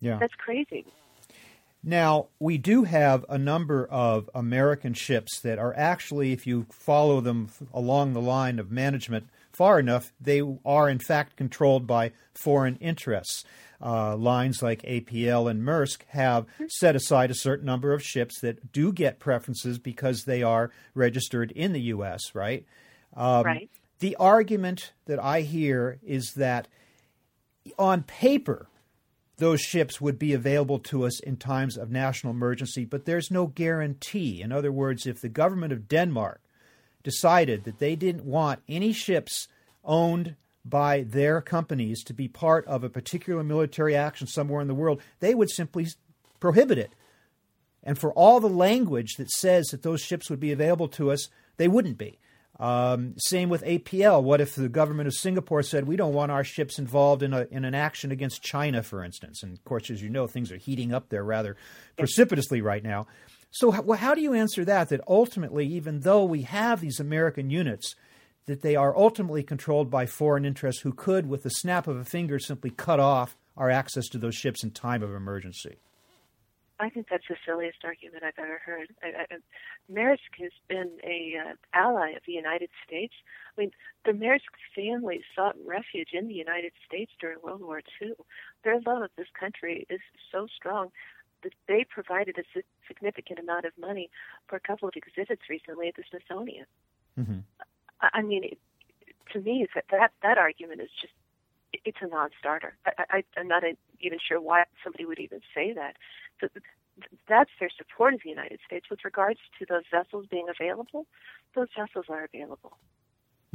Yeah. 0.00 0.18
That's 0.18 0.34
crazy. 0.34 0.84
Now, 1.82 2.26
we 2.40 2.58
do 2.58 2.84
have 2.84 3.24
a 3.28 3.38
number 3.38 3.86
of 3.86 4.28
American 4.34 4.92
ships 4.92 5.40
that 5.40 5.58
are 5.58 5.72
actually, 5.76 6.32
if 6.32 6.46
you 6.46 6.66
follow 6.70 7.20
them 7.20 7.48
along 7.72 8.12
the 8.12 8.20
line 8.20 8.58
of 8.58 8.70
management 8.70 9.28
far 9.52 9.78
enough, 9.78 10.12
they 10.20 10.42
are 10.64 10.90
in 10.90 10.98
fact 10.98 11.36
controlled 11.36 11.86
by 11.86 12.12
foreign 12.34 12.76
interests. 12.76 13.44
Uh, 13.80 14.16
lines 14.16 14.62
like 14.62 14.82
APL 14.82 15.50
and 15.50 15.62
Maersk 15.62 16.00
have 16.08 16.46
set 16.68 16.96
aside 16.96 17.30
a 17.30 17.34
certain 17.34 17.66
number 17.66 17.92
of 17.92 18.02
ships 18.02 18.40
that 18.40 18.72
do 18.72 18.92
get 18.92 19.18
preferences 19.18 19.78
because 19.78 20.24
they 20.24 20.42
are 20.42 20.70
registered 20.94 21.52
in 21.52 21.72
the 21.72 21.82
U.S., 21.82 22.34
right? 22.34 22.66
Um, 23.16 23.44
right. 23.44 23.70
The 23.98 24.16
argument 24.16 24.92
that 25.06 25.18
I 25.18 25.40
hear 25.40 25.98
is 26.04 26.34
that 26.34 26.68
on 27.78 28.02
paper, 28.02 28.68
those 29.38 29.60
ships 29.60 30.00
would 30.00 30.18
be 30.18 30.32
available 30.32 30.78
to 30.78 31.04
us 31.04 31.20
in 31.20 31.36
times 31.36 31.76
of 31.76 31.90
national 31.90 32.32
emergency, 32.32 32.84
but 32.84 33.04
there's 33.04 33.30
no 33.30 33.46
guarantee. 33.46 34.42
In 34.42 34.52
other 34.52 34.72
words, 34.72 35.06
if 35.06 35.20
the 35.20 35.28
government 35.28 35.72
of 35.72 35.88
Denmark 35.88 36.40
decided 37.02 37.64
that 37.64 37.78
they 37.78 37.96
didn't 37.96 38.24
want 38.24 38.60
any 38.68 38.92
ships 38.92 39.48
owned 39.84 40.36
by 40.64 41.02
their 41.02 41.40
companies 41.40 42.02
to 42.04 42.12
be 42.12 42.28
part 42.28 42.66
of 42.66 42.82
a 42.82 42.90
particular 42.90 43.42
military 43.44 43.94
action 43.94 44.26
somewhere 44.26 44.60
in 44.60 44.68
the 44.68 44.74
world, 44.74 45.00
they 45.20 45.34
would 45.34 45.50
simply 45.50 45.86
prohibit 46.40 46.78
it. 46.78 46.92
And 47.82 47.98
for 47.98 48.12
all 48.12 48.40
the 48.40 48.48
language 48.48 49.14
that 49.16 49.30
says 49.30 49.66
that 49.68 49.82
those 49.82 50.00
ships 50.00 50.28
would 50.28 50.40
be 50.40 50.50
available 50.50 50.88
to 50.88 51.10
us, 51.12 51.28
they 51.56 51.68
wouldn't 51.68 51.98
be. 51.98 52.18
Um, 52.58 53.14
same 53.18 53.50
with 53.50 53.62
APL. 53.64 54.22
What 54.22 54.40
if 54.40 54.54
the 54.54 54.68
government 54.68 55.08
of 55.08 55.14
Singapore 55.14 55.62
said 55.62 55.86
we 55.86 55.96
don't 55.96 56.14
want 56.14 56.32
our 56.32 56.44
ships 56.44 56.78
involved 56.78 57.22
in 57.22 57.34
a 57.34 57.46
in 57.50 57.64
an 57.64 57.74
action 57.74 58.10
against 58.10 58.42
China, 58.42 58.82
for 58.82 59.04
instance? 59.04 59.42
And 59.42 59.52
of 59.52 59.64
course, 59.64 59.90
as 59.90 60.02
you 60.02 60.08
know, 60.08 60.26
things 60.26 60.50
are 60.50 60.56
heating 60.56 60.92
up 60.92 61.10
there 61.10 61.22
rather 61.22 61.56
precipitously 61.98 62.62
right 62.62 62.82
now. 62.82 63.06
So, 63.50 63.70
how, 63.70 63.92
how 63.92 64.14
do 64.14 64.20
you 64.22 64.32
answer 64.32 64.64
that? 64.64 64.88
That 64.88 65.02
ultimately, 65.06 65.66
even 65.66 66.00
though 66.00 66.24
we 66.24 66.42
have 66.42 66.80
these 66.80 66.98
American 66.98 67.50
units, 67.50 67.94
that 68.46 68.62
they 68.62 68.76
are 68.76 68.96
ultimately 68.96 69.42
controlled 69.42 69.90
by 69.90 70.06
foreign 70.06 70.44
interests 70.44 70.82
who 70.82 70.92
could, 70.92 71.26
with 71.28 71.42
the 71.42 71.50
snap 71.50 71.86
of 71.86 71.96
a 71.96 72.04
finger, 72.04 72.38
simply 72.38 72.70
cut 72.70 73.00
off 73.00 73.36
our 73.56 73.70
access 73.70 74.08
to 74.08 74.18
those 74.18 74.34
ships 74.34 74.62
in 74.62 74.70
time 74.70 75.02
of 75.02 75.14
emergency. 75.14 75.76
I 76.78 76.90
think 76.90 77.06
that's 77.10 77.24
the 77.28 77.36
silliest 77.46 77.78
argument 77.84 78.22
I've 78.22 78.38
ever 78.38 78.60
heard. 78.64 78.88
I, 79.02 79.24
I, 79.30 79.36
Maersk 79.90 80.36
has 80.38 80.52
been 80.68 80.90
a 81.02 81.34
uh, 81.38 81.54
ally 81.72 82.10
of 82.10 82.22
the 82.26 82.32
United 82.32 82.68
States. 82.86 83.14
I 83.56 83.60
mean, 83.60 83.70
the 84.04 84.12
Maersk 84.12 84.52
family 84.74 85.22
sought 85.34 85.56
refuge 85.64 86.10
in 86.12 86.28
the 86.28 86.34
United 86.34 86.72
States 86.86 87.12
during 87.18 87.38
World 87.42 87.62
War 87.62 87.80
II. 88.00 88.12
Their 88.62 88.80
love 88.86 89.02
of 89.02 89.10
this 89.16 89.28
country 89.38 89.86
is 89.88 90.00
so 90.30 90.46
strong 90.54 90.90
that 91.42 91.52
they 91.66 91.84
provided 91.88 92.36
a 92.38 92.62
significant 92.86 93.38
amount 93.38 93.64
of 93.64 93.72
money 93.78 94.10
for 94.46 94.56
a 94.56 94.60
couple 94.60 94.88
of 94.88 94.94
exhibits 94.96 95.42
recently 95.48 95.88
at 95.88 95.96
the 95.96 96.04
Smithsonian. 96.10 96.66
Mm-hmm. 97.18 97.38
I, 98.02 98.08
I 98.12 98.22
mean, 98.22 98.44
it, 98.44 98.58
to 99.32 99.40
me, 99.40 99.66
that, 99.74 99.84
that 99.90 100.12
that 100.22 100.38
argument 100.38 100.80
is 100.80 100.90
just 101.00 101.12
it's 101.84 101.98
a 102.00 102.06
non-starter. 102.06 102.76
I, 102.86 103.04
I, 103.10 103.24
I'm 103.36 103.48
not 103.48 103.62
even 104.00 104.18
sure 104.26 104.40
why 104.40 104.64
somebody 104.82 105.04
would 105.04 105.18
even 105.18 105.40
say 105.54 105.72
that. 105.72 105.96
So 106.40 106.48
that's 107.28 107.50
their 107.60 107.70
support 107.76 108.14
of 108.14 108.20
the 108.22 108.30
United 108.30 108.60
States. 108.66 108.86
With 108.90 109.04
regards 109.04 109.40
to 109.58 109.66
those 109.66 109.84
vessels 109.90 110.26
being 110.30 110.46
available, 110.48 111.06
those 111.54 111.68
vessels 111.76 112.06
are 112.08 112.24
available. 112.24 112.76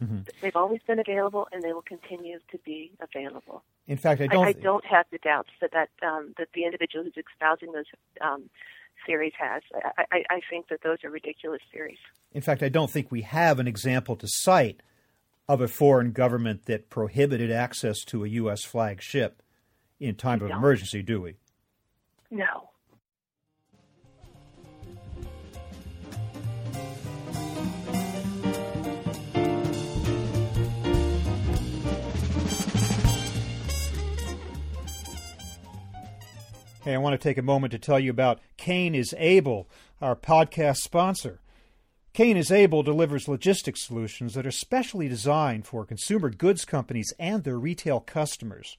Mm-hmm. 0.02 0.22
They've 0.42 0.56
always 0.56 0.82
been 0.88 1.00
available, 1.00 1.48
and 1.52 1.62
they 1.62 1.74
will 1.74 1.84
continue 1.84 2.40
to 2.52 2.58
be 2.66 2.92
available. 3.00 3.64
In 3.88 3.98
fact, 3.98 4.22
I 4.22 4.28
don't. 4.28 4.46
I, 4.46 4.50
I 4.50 4.54
don't 4.54 4.86
have 4.86 5.06
the 5.12 5.20
doubts 5.20 5.50
that 5.62 5.72
that 5.74 5.90
um, 6.06 6.34
that 6.38 6.48
the 6.56 6.66
individual 6.66 7.04
who's 7.04 7.14
espousing 7.18 7.72
those 7.72 7.86
um, 8.20 8.50
theories 9.06 9.34
has. 9.38 9.62
I, 9.98 10.06
I, 10.12 10.24
I 10.30 10.42
think 10.50 10.70
that 10.70 10.82
those 10.84 11.04
are 11.04 11.12
ridiculous 11.12 11.62
theories. 11.72 12.00
In 12.34 12.42
fact, 12.42 12.64
I 12.64 12.70
don't 12.70 12.90
think 12.90 13.12
we 13.12 13.22
have 13.22 13.60
an 13.60 13.68
example 13.68 14.16
to 14.16 14.28
cite 14.28 14.82
of 15.52 15.60
a 15.60 15.68
foreign 15.68 16.14
government 16.14 16.64
that 16.68 16.90
prohibited 16.90 17.52
access 17.52 18.06
to 18.06 18.24
a 18.24 18.28
U.S. 18.30 18.64
flag 18.64 19.02
ship 19.02 19.44
in 20.00 20.16
time 20.16 20.40
we 20.40 20.46
of 20.46 20.52
don't. 20.52 20.60
emergency, 20.60 21.02
do 21.02 21.20
we? 21.20 21.36
No. 22.32 22.70
Hey, 36.86 36.94
I 36.94 36.98
want 36.98 37.20
to 37.20 37.22
take 37.22 37.38
a 37.38 37.42
moment 37.42 37.72
to 37.72 37.78
tell 37.78 38.00
you 38.00 38.10
about 38.10 38.40
Kane 38.56 38.96
is 38.96 39.14
Able, 39.18 39.68
our 40.02 40.16
podcast 40.16 40.78
sponsor. 40.78 41.41
Kane 42.14 42.36
is 42.36 42.52
Able 42.52 42.84
delivers 42.84 43.30
logistics 43.30 43.82
solutions 43.82 44.34
that 44.34 44.46
are 44.46 44.52
specially 44.52 45.08
designed 45.08 45.66
for 45.66 45.86
consumer 45.86 46.30
goods 46.30 46.66
companies 46.66 47.14
and 47.18 47.44
their 47.44 47.58
retail 47.58 48.02
customers. 48.02 48.78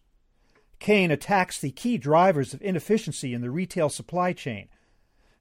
Kane 0.78 1.10
attacks 1.10 1.58
the 1.58 1.70
key 1.70 1.96
drivers 1.96 2.52
of 2.52 2.60
inefficiency 2.60 3.32
in 3.32 3.40
the 3.40 3.50
retail 3.50 3.88
supply 3.88 4.34
chain. 4.34 4.68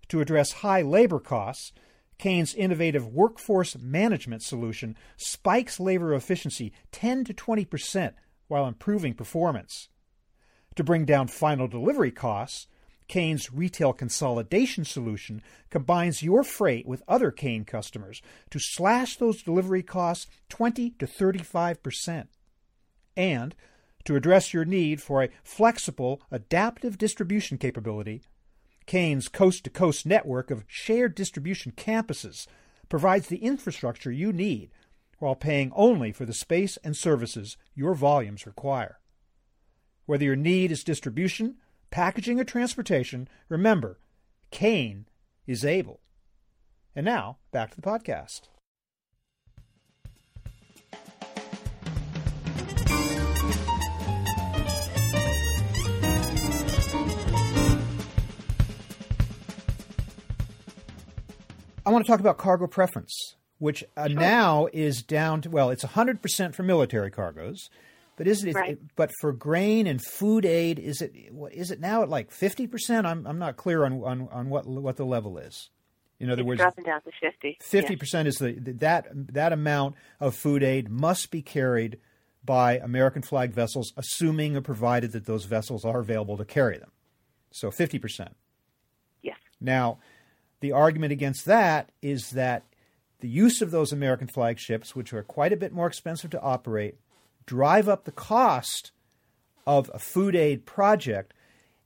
To 0.07 0.21
address 0.21 0.51
high 0.53 0.81
labor 0.81 1.19
costs, 1.19 1.73
Kane's 2.17 2.53
innovative 2.53 3.07
workforce 3.07 3.75
management 3.77 4.43
solution 4.43 4.95
spikes 5.17 5.79
labor 5.79 6.13
efficiency 6.13 6.71
10 6.91 7.25
to 7.25 7.33
20 7.33 7.65
percent 7.65 8.15
while 8.47 8.67
improving 8.67 9.15
performance. 9.15 9.89
To 10.75 10.83
bring 10.83 11.03
down 11.03 11.27
final 11.27 11.67
delivery 11.67 12.11
costs, 12.11 12.67
Kane's 13.11 13.51
retail 13.51 13.91
consolidation 13.91 14.85
solution 14.85 15.41
combines 15.69 16.23
your 16.23 16.45
freight 16.45 16.87
with 16.87 17.03
other 17.09 17.29
Kane 17.29 17.65
customers 17.65 18.21
to 18.51 18.57
slash 18.57 19.17
those 19.17 19.43
delivery 19.43 19.83
costs 19.83 20.27
20 20.47 20.91
to 20.91 21.05
35 21.05 21.83
percent. 21.83 22.29
And 23.17 23.53
to 24.05 24.15
address 24.15 24.53
your 24.53 24.63
need 24.63 25.01
for 25.01 25.21
a 25.21 25.29
flexible, 25.43 26.21
adaptive 26.31 26.97
distribution 26.97 27.57
capability, 27.57 28.21
Kane's 28.85 29.27
coast 29.27 29.65
to 29.65 29.69
coast 29.69 30.05
network 30.05 30.49
of 30.49 30.63
shared 30.69 31.13
distribution 31.13 31.73
campuses 31.73 32.47
provides 32.87 33.27
the 33.27 33.43
infrastructure 33.43 34.13
you 34.13 34.31
need 34.31 34.71
while 35.19 35.35
paying 35.35 35.73
only 35.75 36.13
for 36.13 36.23
the 36.23 36.33
space 36.33 36.77
and 36.81 36.95
services 36.95 37.57
your 37.75 37.93
volumes 37.93 38.45
require. 38.45 38.99
Whether 40.05 40.23
your 40.23 40.37
need 40.37 40.71
is 40.71 40.85
distribution, 40.85 41.57
packaging, 41.91 42.39
or 42.39 42.43
transportation, 42.43 43.27
remember, 43.49 43.99
Kane 44.49 45.05
is 45.45 45.63
able. 45.63 45.99
And 46.95 47.05
now, 47.05 47.37
back 47.51 47.69
to 47.71 47.75
the 47.75 47.81
podcast. 47.81 48.41
I 61.83 61.89
want 61.89 62.05
to 62.05 62.11
talk 62.11 62.19
about 62.19 62.37
cargo 62.37 62.67
preference, 62.67 63.35
which 63.57 63.83
uh, 63.97 64.07
now 64.07 64.67
is 64.71 65.01
down 65.01 65.41
to, 65.41 65.49
well, 65.49 65.69
it's 65.71 65.83
100% 65.83 66.53
for 66.53 66.63
military 66.63 67.09
cargoes. 67.09 67.69
But 68.21 68.27
is 68.27 68.43
it? 68.43 68.53
Right. 68.53 68.77
But 68.95 69.09
for 69.19 69.33
grain 69.33 69.87
and 69.87 69.99
food 69.99 70.45
aid, 70.45 70.77
is 70.77 71.01
it? 71.01 71.11
Is 71.51 71.71
it 71.71 71.79
now 71.79 72.03
at 72.03 72.09
like 72.09 72.29
fifty 72.29 72.67
percent? 72.67 73.07
I'm 73.07 73.25
I'm 73.25 73.39
not 73.39 73.57
clear 73.57 73.83
on, 73.83 73.93
on 74.03 74.29
on 74.31 74.49
what 74.51 74.67
what 74.67 74.95
the 74.95 75.07
level 75.07 75.39
is. 75.39 75.71
In 76.19 76.29
other 76.29 76.41
it's 76.41 76.47
words, 76.47 76.61
dropping 76.61 76.83
down 76.83 77.01
to 77.01 77.11
fifty. 77.19 77.57
Fifty 77.63 77.95
percent 77.95 78.27
is 78.27 78.35
the 78.35 78.51
that 78.77 79.07
that 79.33 79.53
amount 79.53 79.95
of 80.19 80.35
food 80.35 80.61
aid 80.61 80.87
must 80.87 81.31
be 81.31 81.41
carried 81.41 81.97
by 82.45 82.77
American 82.77 83.23
flag 83.23 83.53
vessels, 83.53 83.91
assuming 83.97 84.55
or 84.55 84.61
provided 84.61 85.13
that 85.13 85.25
those 85.25 85.45
vessels 85.45 85.83
are 85.83 85.99
available 85.99 86.37
to 86.37 86.45
carry 86.45 86.77
them. 86.77 86.91
So 87.49 87.71
fifty 87.71 87.97
percent. 87.97 88.35
Yes. 89.23 89.39
Now, 89.59 89.97
the 90.59 90.73
argument 90.73 91.11
against 91.11 91.45
that 91.45 91.91
is 92.03 92.29
that 92.35 92.65
the 93.19 93.29
use 93.29 93.63
of 93.63 93.71
those 93.71 93.91
American 93.91 94.27
flag 94.27 94.59
ships, 94.59 94.95
which 94.95 95.11
are 95.11 95.23
quite 95.23 95.53
a 95.53 95.57
bit 95.57 95.73
more 95.73 95.87
expensive 95.87 96.29
to 96.29 96.41
operate, 96.41 96.99
drive 97.45 97.89
up 97.89 98.05
the 98.05 98.11
cost 98.11 98.91
of 99.65 99.89
a 99.93 99.99
food 99.99 100.35
aid 100.35 100.65
project. 100.65 101.33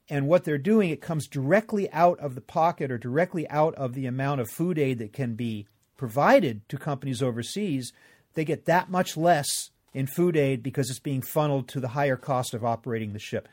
And 0.10 0.28
what 0.28 0.44
they're 0.44 0.58
doing, 0.58 0.92
it 0.92 1.02
comes 1.02 1.28
directly 1.28 1.92
out 1.92 2.20
of 2.20 2.36
the 2.36 2.42
pocket 2.42 2.92
or 2.92 2.98
directly 2.98 3.50
out 3.50 3.74
of 3.76 3.94
the 3.94 4.06
amount 4.06 4.42
of 4.42 4.50
food 4.50 4.78
aid 4.78 5.00
that 5.00 5.14
can 5.14 5.34
be 5.34 5.68
provided 5.98 6.68
to 6.70 6.78
companies 6.78 7.24
overseas. 7.24 7.92
They 8.36 8.46
get 8.46 8.66
that 8.66 8.90
much 8.90 9.18
less 9.18 9.72
in 9.94 10.06
food 10.06 10.38
aid 10.38 10.62
because 10.62 10.90
it's 10.90 11.00
being 11.00 11.22
funneled 11.22 11.68
to 11.70 11.80
the 11.80 11.90
higher 11.90 12.18
cost 12.18 12.54
of 12.54 12.64
operating 12.64 13.14
the 13.14 13.20
ship. 13.20 13.48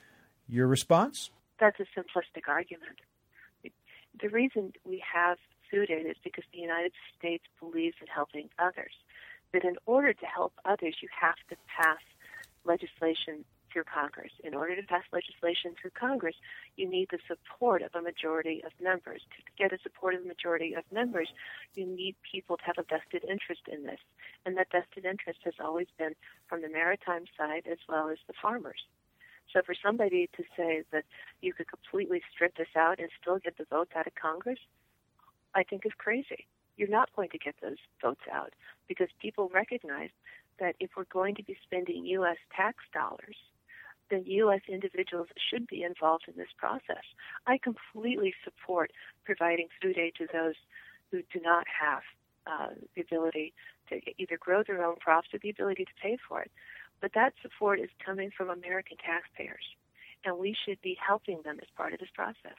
Your 0.48 0.66
response? 0.66 1.30
that's 1.62 1.78
a 1.78 1.86
simplistic 1.98 2.48
argument. 2.48 2.98
The 4.20 4.28
reason 4.28 4.72
we 4.84 5.02
have 5.14 5.38
food 5.70 5.90
aid 5.90 6.06
is 6.06 6.16
because 6.24 6.44
the 6.52 6.58
United 6.58 6.92
States 7.16 7.44
believes 7.60 7.96
in 8.00 8.08
helping 8.08 8.50
others. 8.58 8.92
That 9.52 9.64
in 9.64 9.76
order 9.86 10.12
to 10.12 10.26
help 10.26 10.54
others, 10.64 10.96
you 11.02 11.08
have 11.20 11.36
to 11.50 11.56
pass 11.66 11.98
legislation 12.64 13.44
through 13.72 13.84
Congress. 13.84 14.32
In 14.44 14.54
order 14.54 14.76
to 14.76 14.82
pass 14.82 15.02
legislation 15.12 15.74
through 15.80 15.92
Congress, 15.98 16.36
you 16.76 16.88
need 16.88 17.08
the 17.10 17.18
support 17.26 17.82
of 17.82 17.94
a 17.94 18.02
majority 18.02 18.62
of 18.64 18.72
members. 18.80 19.22
To 19.22 19.42
get 19.56 19.72
a 19.72 19.82
support 19.82 20.14
of 20.14 20.22
a 20.22 20.26
majority 20.26 20.74
of 20.74 20.84
members, 20.92 21.28
you 21.74 21.86
need 21.86 22.16
people 22.30 22.56
to 22.58 22.64
have 22.64 22.78
a 22.78 22.82
vested 22.82 23.24
interest 23.24 23.62
in 23.70 23.84
this. 23.84 24.00
And 24.44 24.56
that 24.56 24.68
vested 24.70 25.04
interest 25.04 25.40
has 25.44 25.54
always 25.58 25.88
been 25.98 26.14
from 26.48 26.62
the 26.62 26.68
maritime 26.68 27.24
side 27.36 27.66
as 27.70 27.78
well 27.88 28.08
as 28.10 28.18
the 28.26 28.34
farmers. 28.40 28.84
So 29.52 29.60
for 29.64 29.74
somebody 29.74 30.28
to 30.36 30.42
say 30.56 30.82
that 30.92 31.04
you 31.40 31.52
could 31.52 31.68
completely 31.68 32.22
strip 32.32 32.56
this 32.56 32.74
out 32.76 32.98
and 32.98 33.08
still 33.20 33.38
get 33.38 33.58
the 33.58 33.66
votes 33.70 33.92
out 33.96 34.06
of 34.06 34.14
Congress, 34.14 34.58
I 35.54 35.62
think 35.62 35.84
is 35.84 35.92
crazy. 35.96 36.46
You're 36.76 36.88
not 36.88 37.14
going 37.14 37.28
to 37.30 37.38
get 37.38 37.54
those 37.62 37.78
votes 38.00 38.22
out 38.32 38.52
because 38.88 39.08
people 39.20 39.50
recognize 39.52 40.10
that 40.58 40.74
if 40.80 40.90
we're 40.96 41.04
going 41.04 41.34
to 41.36 41.44
be 41.44 41.56
spending 41.64 42.04
U.S. 42.06 42.36
tax 42.54 42.78
dollars 42.92 43.36
then 44.12 44.24
U.S. 44.26 44.60
individuals 44.68 45.28
should 45.50 45.66
be 45.66 45.82
involved 45.82 46.24
in 46.28 46.34
this 46.36 46.52
process. 46.58 47.02
I 47.46 47.58
completely 47.58 48.34
support 48.44 48.92
providing 49.24 49.68
food 49.80 49.96
aid 49.96 50.12
to 50.18 50.26
those 50.32 50.54
who 51.10 51.22
do 51.32 51.40
not 51.42 51.64
have 51.66 52.02
uh, 52.46 52.74
the 52.94 53.00
ability 53.00 53.54
to 53.88 54.00
either 54.18 54.36
grow 54.38 54.62
their 54.62 54.84
own 54.84 54.96
crops 54.96 55.28
or 55.32 55.38
the 55.42 55.50
ability 55.50 55.86
to 55.86 55.92
pay 56.00 56.18
for 56.28 56.42
it. 56.42 56.50
But 57.00 57.12
that 57.14 57.32
support 57.42 57.80
is 57.80 57.88
coming 58.04 58.30
from 58.36 58.50
American 58.50 58.96
taxpayers, 58.98 59.64
and 60.24 60.38
we 60.38 60.54
should 60.64 60.80
be 60.82 60.96
helping 61.04 61.40
them 61.42 61.58
as 61.60 61.68
part 61.76 61.92
of 61.92 61.98
this 61.98 62.12
process. 62.14 62.58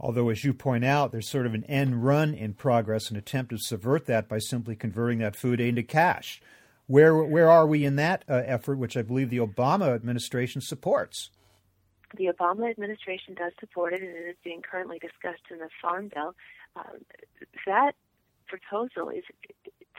Although, 0.00 0.28
as 0.28 0.44
you 0.44 0.52
point 0.52 0.84
out, 0.84 1.12
there's 1.12 1.30
sort 1.30 1.46
of 1.46 1.54
an 1.54 1.64
end 1.64 2.04
run 2.04 2.34
in 2.34 2.54
progress, 2.54 3.10
an 3.10 3.16
attempt 3.16 3.50
to 3.50 3.58
subvert 3.58 4.06
that 4.06 4.28
by 4.28 4.38
simply 4.38 4.74
converting 4.74 5.18
that 5.18 5.36
food 5.36 5.60
aid 5.60 5.68
into 5.70 5.82
cash. 5.82 6.42
Where 6.86 7.16
where 7.16 7.50
are 7.50 7.66
we 7.66 7.84
in 7.84 7.96
that 7.96 8.24
uh, 8.28 8.42
effort, 8.44 8.76
which 8.76 8.96
I 8.96 9.02
believe 9.02 9.30
the 9.30 9.38
Obama 9.38 9.94
administration 9.94 10.60
supports? 10.60 11.30
The 12.16 12.26
Obama 12.26 12.70
administration 12.70 13.34
does 13.34 13.52
support 13.58 13.92
it, 13.92 14.02
and 14.02 14.10
it 14.10 14.28
is 14.28 14.36
being 14.44 14.62
currently 14.62 14.98
discussed 14.98 15.42
in 15.50 15.58
the 15.58 15.68
Farm 15.80 16.10
Bill. 16.14 16.34
Um, 16.76 17.04
that 17.66 17.94
proposal 18.46 19.08
is, 19.08 19.24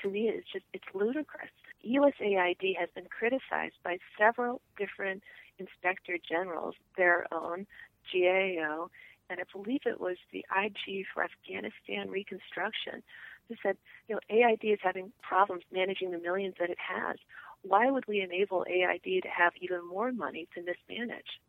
to 0.01 0.09
me, 0.09 0.29
is 0.29 0.43
just 0.51 0.65
it's 0.73 0.85
ludicrous. 0.93 1.49
USAID 1.85 2.77
has 2.77 2.89
been 2.93 3.05
criticized 3.05 3.75
by 3.83 3.97
several 4.17 4.61
different 4.77 5.23
inspector 5.57 6.17
generals, 6.27 6.75
their 6.97 7.27
own 7.31 7.65
GAO, 8.11 8.89
and 9.29 9.39
I 9.39 9.43
believe 9.51 9.81
it 9.85 9.99
was 9.99 10.17
the 10.31 10.45
IG 10.55 11.05
for 11.13 11.23
Afghanistan 11.23 12.09
Reconstruction, 12.09 13.03
who 13.47 13.55
said, 13.61 13.77
you 14.07 14.15
know, 14.15 14.21
AID 14.29 14.63
is 14.63 14.79
having 14.81 15.11
problems 15.21 15.63
managing 15.71 16.11
the 16.11 16.19
millions 16.19 16.55
that 16.59 16.69
it 16.69 16.77
has. 16.79 17.17
Why 17.61 17.89
would 17.89 18.07
we 18.07 18.21
enable 18.21 18.65
AID 18.69 19.23
to 19.23 19.29
have 19.29 19.53
even 19.59 19.87
more 19.87 20.11
money 20.11 20.47
to 20.53 20.61
mismanage? 20.61 21.39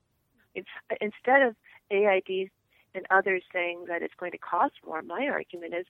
Instead 1.00 1.42
of 1.42 1.54
AID 1.90 2.50
and 2.95 3.06
others 3.11 3.42
saying 3.52 3.85
that 3.88 4.02
it's 4.02 4.14
going 4.18 4.33
to 4.33 4.38
cost 4.38 4.75
more, 4.87 5.02
my 5.02 5.28
argument 5.28 5.75
is 5.75 5.87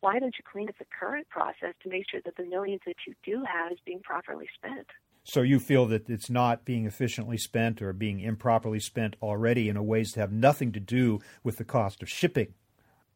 why 0.00 0.18
don't 0.18 0.36
you 0.38 0.44
clean 0.50 0.68
up 0.68 0.78
the 0.78 0.86
current 1.00 1.28
process 1.28 1.74
to 1.82 1.88
make 1.88 2.08
sure 2.08 2.20
that 2.24 2.36
the 2.36 2.44
millions 2.44 2.82
that 2.86 2.96
you 3.06 3.14
do 3.24 3.44
have 3.44 3.72
is 3.72 3.78
being 3.84 4.00
properly 4.00 4.46
spent? 4.54 4.86
So 5.24 5.40
you 5.40 5.58
feel 5.58 5.86
that 5.86 6.08
it's 6.08 6.30
not 6.30 6.64
being 6.64 6.86
efficiently 6.86 7.38
spent 7.38 7.80
or 7.80 7.92
being 7.92 8.20
improperly 8.20 8.78
spent 8.78 9.16
already 9.22 9.68
in 9.68 9.76
a 9.76 9.82
ways 9.82 10.12
that 10.12 10.20
have 10.20 10.32
nothing 10.32 10.70
to 10.72 10.80
do 10.80 11.20
with 11.42 11.56
the 11.56 11.64
cost 11.64 12.02
of 12.02 12.08
shipping 12.08 12.54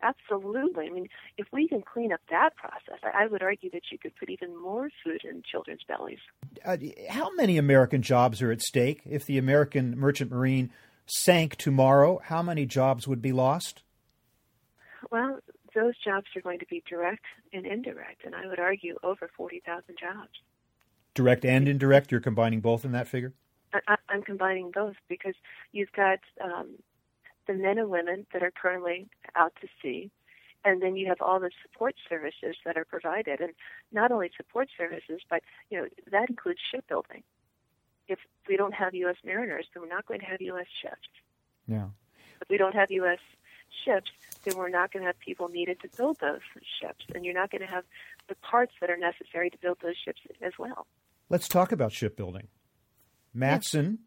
Absolutely. 0.02 0.86
I 0.86 0.90
mean, 0.90 1.08
if 1.36 1.46
we 1.52 1.66
can 1.66 1.82
clean 1.82 2.12
up 2.12 2.20
that 2.30 2.54
process, 2.56 3.00
I 3.02 3.26
would 3.26 3.42
argue 3.42 3.70
that 3.70 3.82
you 3.90 3.98
could 3.98 4.14
put 4.16 4.30
even 4.30 4.56
more 4.60 4.90
food 5.02 5.22
in 5.24 5.42
children's 5.42 5.82
bellies. 5.88 6.18
Uh, 6.64 6.76
how 7.08 7.34
many 7.34 7.58
American 7.58 8.02
jobs 8.02 8.40
are 8.40 8.52
at 8.52 8.62
stake? 8.62 9.02
If 9.04 9.26
the 9.26 9.38
American 9.38 9.98
Merchant 9.98 10.30
Marine 10.30 10.70
sank 11.06 11.56
tomorrow, 11.56 12.20
how 12.22 12.42
many 12.42 12.64
jobs 12.64 13.08
would 13.08 13.20
be 13.20 13.32
lost? 13.32 13.82
Well, 15.10 15.40
those 15.74 15.94
jobs 16.04 16.26
are 16.36 16.42
going 16.42 16.60
to 16.60 16.66
be 16.66 16.82
direct 16.88 17.24
and 17.52 17.66
indirect, 17.66 18.24
and 18.24 18.34
I 18.34 18.46
would 18.46 18.60
argue 18.60 18.96
over 19.02 19.28
40,000 19.36 19.96
jobs. 19.98 20.30
Direct 21.18 21.44
and 21.44 21.68
indirect? 21.68 22.12
You're 22.12 22.20
combining 22.20 22.60
both 22.60 22.84
in 22.84 22.92
that 22.92 23.08
figure? 23.08 23.32
I, 23.72 23.96
am 24.08 24.22
combining 24.22 24.70
both 24.70 24.94
because 25.08 25.34
you've 25.72 25.90
got 25.90 26.20
um, 26.40 26.76
the 27.48 27.54
men 27.54 27.76
and 27.76 27.90
women 27.90 28.24
that 28.32 28.44
are 28.44 28.52
currently 28.52 29.08
out 29.34 29.52
to 29.60 29.66
sea, 29.82 30.12
and 30.64 30.80
then 30.80 30.94
you 30.94 31.08
have 31.08 31.20
all 31.20 31.40
the 31.40 31.50
support 31.60 31.96
services 32.08 32.54
that 32.64 32.76
are 32.76 32.84
provided, 32.84 33.40
and 33.40 33.52
not 33.90 34.12
only 34.12 34.30
support 34.36 34.68
services, 34.78 35.20
but 35.28 35.42
you 35.70 35.80
know 35.80 35.88
that 36.12 36.30
includes 36.30 36.60
shipbuilding. 36.70 37.24
If 38.06 38.20
we 38.48 38.56
don't 38.56 38.74
have 38.74 38.94
U.S. 38.94 39.16
mariners, 39.24 39.66
then 39.74 39.82
we're 39.82 39.88
not 39.88 40.06
going 40.06 40.20
to 40.20 40.26
have 40.26 40.40
U.S. 40.40 40.66
ships. 40.80 41.08
Yeah. 41.66 41.86
If 42.40 42.48
we 42.48 42.58
don't 42.58 42.76
have 42.76 42.92
U.S. 42.92 43.18
ships, 43.84 44.12
then 44.44 44.56
we're 44.56 44.68
not 44.68 44.92
going 44.92 45.02
to 45.02 45.08
have 45.08 45.18
people 45.18 45.48
needed 45.48 45.80
to 45.80 45.88
build 45.96 46.18
those 46.20 46.42
ships, 46.80 47.06
and 47.12 47.24
you're 47.24 47.34
not 47.34 47.50
going 47.50 47.62
to 47.62 47.74
have 47.74 47.82
the 48.28 48.36
parts 48.36 48.74
that 48.80 48.88
are 48.88 48.96
necessary 48.96 49.50
to 49.50 49.58
build 49.58 49.78
those 49.82 49.96
ships 49.96 50.20
as 50.40 50.52
well. 50.60 50.86
Let's 51.30 51.48
talk 51.48 51.72
about 51.72 51.92
shipbuilding. 51.92 52.48
Matson 53.34 53.98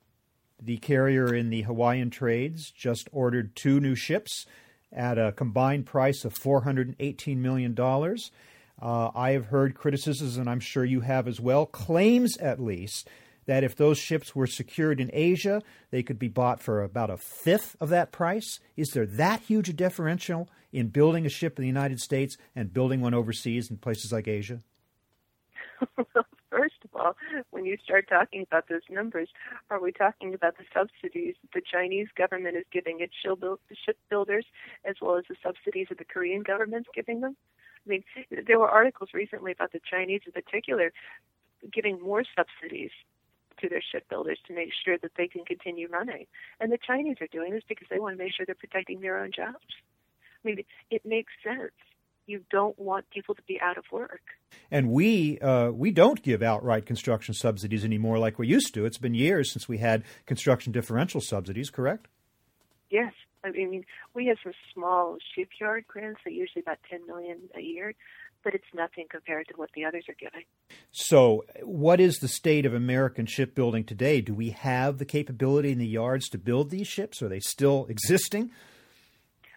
the 0.61 0.77
carrier 0.77 1.33
in 1.33 1.49
the 1.49 1.63
Hawaiian 1.63 2.11
trades 2.11 2.69
just 2.71 3.09
ordered 3.11 3.55
two 3.55 3.79
new 3.79 3.95
ships 3.95 4.45
at 4.93 5.17
a 5.17 5.31
combined 5.31 5.85
price 5.85 6.23
of 6.23 6.35
$418 6.35 7.37
million. 7.37 7.75
Uh, 7.79 9.11
I 9.15 9.31
have 9.31 9.47
heard 9.47 9.73
criticisms, 9.73 10.37
and 10.37 10.49
I'm 10.49 10.59
sure 10.59 10.85
you 10.85 11.01
have 11.01 11.27
as 11.27 11.39
well, 11.39 11.65
claims 11.65 12.37
at 12.37 12.61
least, 12.61 13.09
that 13.47 13.63
if 13.63 13.75
those 13.75 13.97
ships 13.97 14.35
were 14.35 14.47
secured 14.47 14.99
in 14.99 15.09
Asia, 15.13 15.63
they 15.89 16.03
could 16.03 16.19
be 16.19 16.27
bought 16.27 16.61
for 16.61 16.83
about 16.83 17.09
a 17.09 17.17
fifth 17.17 17.75
of 17.79 17.89
that 17.89 18.11
price. 18.11 18.59
Is 18.77 18.89
there 18.89 19.07
that 19.07 19.41
huge 19.41 19.69
a 19.69 19.73
differential 19.73 20.47
in 20.71 20.89
building 20.89 21.25
a 21.25 21.29
ship 21.29 21.57
in 21.57 21.63
the 21.63 21.67
United 21.67 21.99
States 21.99 22.37
and 22.55 22.73
building 22.73 23.01
one 23.01 23.13
overseas 23.13 23.71
in 23.71 23.77
places 23.77 24.11
like 24.11 24.27
Asia? 24.27 24.61
All, 26.93 27.15
when 27.51 27.65
you 27.65 27.77
start 27.83 28.07
talking 28.09 28.41
about 28.41 28.67
those 28.67 28.81
numbers, 28.89 29.29
are 29.69 29.81
we 29.81 29.91
talking 29.91 30.33
about 30.33 30.57
the 30.57 30.65
subsidies 30.73 31.35
the 31.53 31.61
Chinese 31.61 32.07
government 32.17 32.57
is 32.57 32.65
giving 32.71 32.99
its 32.99 33.13
shipbuilders 33.23 34.45
as 34.83 34.95
well 35.01 35.17
as 35.17 35.23
the 35.29 35.35
subsidies 35.41 35.87
that 35.89 35.99
the 35.99 36.05
Korean 36.05 36.43
government's 36.43 36.89
giving 36.93 37.21
them? 37.21 37.37
I 37.85 37.89
mean, 37.89 38.03
there 38.45 38.59
were 38.59 38.69
articles 38.69 39.09
recently 39.13 39.51
about 39.53 39.71
the 39.71 39.81
Chinese 39.89 40.21
in 40.25 40.31
particular 40.31 40.91
giving 41.71 42.01
more 42.01 42.23
subsidies 42.35 42.91
to 43.59 43.69
their 43.69 43.81
shipbuilders 43.81 44.39
to 44.47 44.53
make 44.53 44.71
sure 44.83 44.97
that 44.97 45.11
they 45.17 45.27
can 45.27 45.45
continue 45.45 45.87
running. 45.87 46.25
And 46.59 46.71
the 46.71 46.77
Chinese 46.77 47.17
are 47.21 47.27
doing 47.27 47.51
this 47.51 47.63
because 47.67 47.87
they 47.89 47.99
want 47.99 48.17
to 48.17 48.23
make 48.23 48.33
sure 48.33 48.45
they're 48.45 48.55
protecting 48.55 49.01
their 49.01 49.19
own 49.23 49.31
jobs. 49.35 49.65
I 50.43 50.47
mean, 50.47 50.63
it 50.89 51.05
makes 51.05 51.33
sense 51.43 51.71
you 52.31 52.41
don't 52.49 52.77
want 52.79 53.09
people 53.09 53.35
to 53.35 53.41
be 53.43 53.59
out 53.61 53.77
of 53.77 53.83
work. 53.91 54.21
And 54.71 54.89
we 54.89 55.39
uh, 55.39 55.71
we 55.71 55.91
don't 55.91 56.23
give 56.23 56.41
outright 56.41 56.85
construction 56.85 57.33
subsidies 57.33 57.83
anymore 57.85 58.17
like 58.17 58.39
we 58.39 58.47
used 58.47 58.73
to. 58.73 58.85
It's 58.85 58.97
been 58.97 59.13
years 59.13 59.51
since 59.51 59.67
we 59.67 59.77
had 59.77 60.03
construction 60.25 60.71
differential 60.71 61.21
subsidies. 61.21 61.69
Correct? 61.69 62.07
Yes. 62.89 63.13
I 63.43 63.51
mean, 63.51 63.85
we 64.13 64.27
have 64.27 64.37
some 64.43 64.53
small 64.73 65.17
shipyard 65.35 65.85
grants 65.87 66.21
that 66.25 66.33
usually 66.33 66.61
about 66.61 66.77
ten 66.89 67.05
million 67.07 67.39
a 67.55 67.61
year, 67.61 67.95
but 68.43 68.53
it's 68.53 68.63
nothing 68.73 69.07
compared 69.09 69.47
to 69.47 69.53
what 69.55 69.69
the 69.73 69.83
others 69.83 70.05
are 70.07 70.15
giving. 70.19 70.43
So, 70.91 71.43
what 71.63 71.99
is 71.99 72.17
the 72.17 72.27
state 72.27 72.65
of 72.65 72.73
American 72.73 73.25
shipbuilding 73.25 73.85
today? 73.85 74.21
Do 74.21 74.33
we 74.33 74.51
have 74.51 74.99
the 74.99 75.05
capability 75.05 75.71
in 75.71 75.79
the 75.79 75.87
yards 75.87 76.29
to 76.29 76.37
build 76.37 76.69
these 76.69 76.87
ships? 76.87 77.21
Are 77.21 77.29
they 77.29 77.39
still 77.39 77.87
existing? 77.89 78.51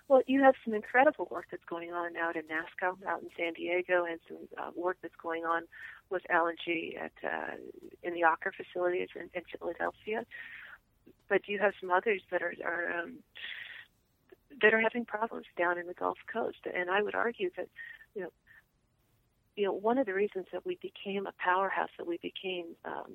Well, 0.09 0.21
you 0.27 0.43
have 0.43 0.55
some 0.65 0.75
incredible 0.75 1.29
work 1.31 1.47
that's 1.51 1.65
going 1.65 1.93
on 1.93 2.17
out 2.17 2.37
in 2.37 2.43
NASSCO, 2.43 3.07
out 3.07 3.23
in 3.23 3.29
San 3.39 3.55
Diego, 3.55 4.05
and 4.05 4.21
some 4.29 4.37
uh, 4.59 4.71
work 4.77 4.99
that's 5.01 5.15
going 5.23 5.45
on 5.45 5.63
with 6.11 6.23
LNG 6.31 6.99
at 7.01 7.13
uh, 7.25 7.55
in 8.03 8.13
the 8.13 8.21
Aker 8.21 8.53
facilities 8.55 9.09
in, 9.17 9.31
in 9.33 9.43
Philadelphia. 9.59 10.27
But 11.29 11.49
you 11.49 11.59
have 11.59 11.73
some 11.81 11.91
others 11.91 12.21
that 12.31 12.43
are, 12.43 12.53
are 12.65 13.01
um, 13.01 13.15
that 14.61 14.75
are 14.75 14.81
having 14.81 15.07
problems 15.07 15.47
down 15.57 15.79
in 15.79 15.87
the 15.87 15.95
Gulf 15.95 16.19
Coast, 16.31 16.59
and 16.73 16.91
I 16.91 17.01
would 17.01 17.15
argue 17.15 17.49
that 17.57 17.69
you 18.15 18.23
know, 18.23 18.33
you 19.57 19.65
know, 19.65 19.73
one 19.73 19.97
of 19.97 20.05
the 20.05 20.15
reasons 20.15 20.47
that 20.53 20.67
we 20.67 20.79
became 20.83 21.27
a 21.27 21.33
powerhouse, 21.39 21.91
that 21.97 22.07
we 22.07 22.19
became 22.19 22.67
um, 22.85 23.13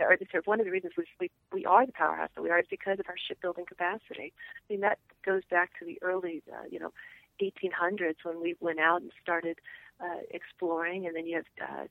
or 0.00 0.16
sort 0.16 0.34
of 0.34 0.46
one 0.46 0.60
of 0.60 0.66
the 0.66 0.72
reasons 0.72 0.92
we, 0.96 1.04
we, 1.20 1.30
we 1.52 1.64
are 1.64 1.86
the 1.86 1.92
powerhouse 1.92 2.30
that 2.34 2.42
we 2.42 2.50
are 2.50 2.58
is 2.58 2.66
because 2.68 2.98
of 2.98 3.06
our 3.08 3.16
shipbuilding 3.28 3.66
capacity. 3.66 4.32
I 4.36 4.72
mean, 4.72 4.80
that 4.80 4.98
goes 5.24 5.42
back 5.50 5.70
to 5.78 5.84
the 5.84 5.98
early, 6.02 6.42
uh, 6.52 6.64
you 6.70 6.78
know, 6.78 6.92
1800s 7.40 8.16
when 8.22 8.40
we 8.40 8.56
went 8.60 8.80
out 8.80 9.02
and 9.02 9.10
started 9.22 9.58
uh, 10.00 10.20
exploring, 10.30 11.06
and 11.06 11.14
then 11.14 11.26
you 11.26 11.36
have, 11.36 11.46
uh, 11.60 11.84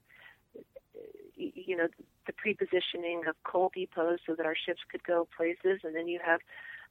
you 1.36 1.76
know, 1.76 1.88
the 2.28 2.34
pre-positioning 2.34 3.24
of 3.28 3.36
coal 3.44 3.72
depots 3.76 4.20
so 4.26 4.36
that 4.36 4.46
our 4.46 4.56
ships 4.56 4.82
could 4.89 5.04
go 5.04 5.28
places, 5.36 5.82
and 5.84 5.96
then 5.96 6.08
you 6.08 6.20
have 6.24 6.39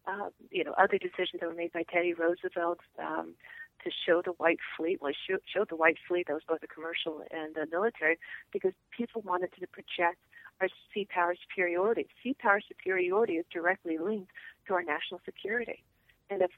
uh, 0.07 0.31
you 0.51 0.65
know, 0.65 0.73
other 0.73 0.99
decisions 0.99 1.41
that 1.41 1.47
were 1.49 1.55
made 1.55 1.73
by 1.73 1.85
Teddy 1.85 2.13
Roosevelt 2.13 2.81
um, 2.99 3.35
to 3.85 3.91
show 4.07 4.23
the 4.25 4.33
white 4.33 4.59
fleet, 4.77 5.01
well, 5.01 5.13
show, 5.29 5.39
show 5.53 5.65
the 5.65 5.77
white 5.77 5.97
fleet 6.07 6.27
that 6.27 6.35
was 6.35 6.43
both 6.47 6.63
a 6.63 6.67
commercial 6.67 7.23
and 7.31 7.57
a 7.57 7.67
military, 7.71 8.19
because 8.53 8.73
people 8.97 9.23
wanted 9.23 9.51
to 9.59 9.67
project 9.69 10.19
our 10.61 10.69
sea 10.93 11.07
power 11.09 11.35
superiority. 11.49 12.07
Sea 12.23 12.35
power 12.39 12.61
superiority 12.67 13.35
is 13.35 13.47
directly 13.53 13.99
linked 13.99 14.31
to 14.67 14.75
our 14.75 14.83
national 14.83 15.21
security. 15.25 15.83
And 16.31 16.43
if 16.43 16.51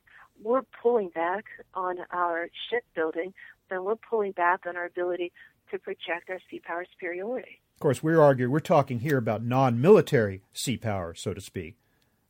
we're 0.43 0.63
pulling 0.83 1.09
back 1.09 1.45
on 1.75 1.97
our 2.11 2.49
shipbuilding, 2.71 3.35
then 3.71 3.85
we're 3.85 3.97
pulling 3.97 4.33
back 4.33 4.67
on 4.67 4.77
our 4.77 4.87
ability 4.87 5.33
to 5.71 5.79
project 5.79 6.29
our 6.29 6.39
sea 6.51 6.61
power 6.61 6.85
superiority. 6.93 7.61
Of 7.75 7.81
course, 7.81 8.03
we're 8.03 8.21
arguing, 8.21 8.53
we're 8.53 8.61
talking 8.61 9.01
here 9.01 9.19
about 9.19 9.43
non 9.43 9.81
military 9.81 10.43
sea 10.53 10.77
power, 10.77 11.15
so 11.15 11.35
to 11.35 11.41
speak. 11.41 11.77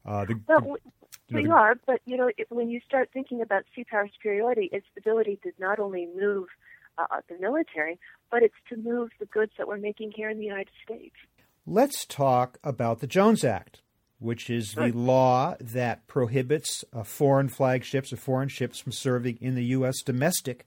Uh, 0.06 0.24
the, 0.24 0.40
well, 0.46 0.76
we 1.30 1.48
are, 1.48 1.76
but 1.86 2.00
you 2.06 2.16
know, 2.16 2.30
it, 2.36 2.46
when 2.50 2.68
you 2.68 2.80
start 2.86 3.10
thinking 3.12 3.40
about 3.40 3.64
sea 3.74 3.84
power 3.84 4.08
superiority, 4.14 4.68
its 4.72 4.86
ability 4.96 5.38
to 5.42 5.52
not 5.58 5.78
only 5.78 6.08
move 6.16 6.48
uh, 6.98 7.20
the 7.28 7.36
military, 7.38 7.98
but 8.30 8.42
it's 8.42 8.54
to 8.68 8.76
move 8.76 9.10
the 9.18 9.26
goods 9.26 9.52
that 9.58 9.66
we're 9.66 9.78
making 9.78 10.12
here 10.14 10.30
in 10.30 10.38
the 10.38 10.44
United 10.44 10.72
States. 10.82 11.14
Let's 11.66 12.04
talk 12.04 12.58
about 12.62 13.00
the 13.00 13.06
Jones 13.06 13.42
Act, 13.42 13.80
which 14.18 14.50
is 14.50 14.74
the 14.74 14.92
law 14.92 15.54
that 15.58 16.06
prohibits 16.06 16.84
uh, 16.92 17.04
foreign 17.04 17.48
flagships 17.48 18.12
or 18.12 18.18
foreign 18.18 18.50
ships 18.50 18.78
from 18.78 18.92
serving 18.92 19.38
in 19.40 19.54
the 19.54 19.64
U.S. 19.66 20.02
domestic 20.02 20.66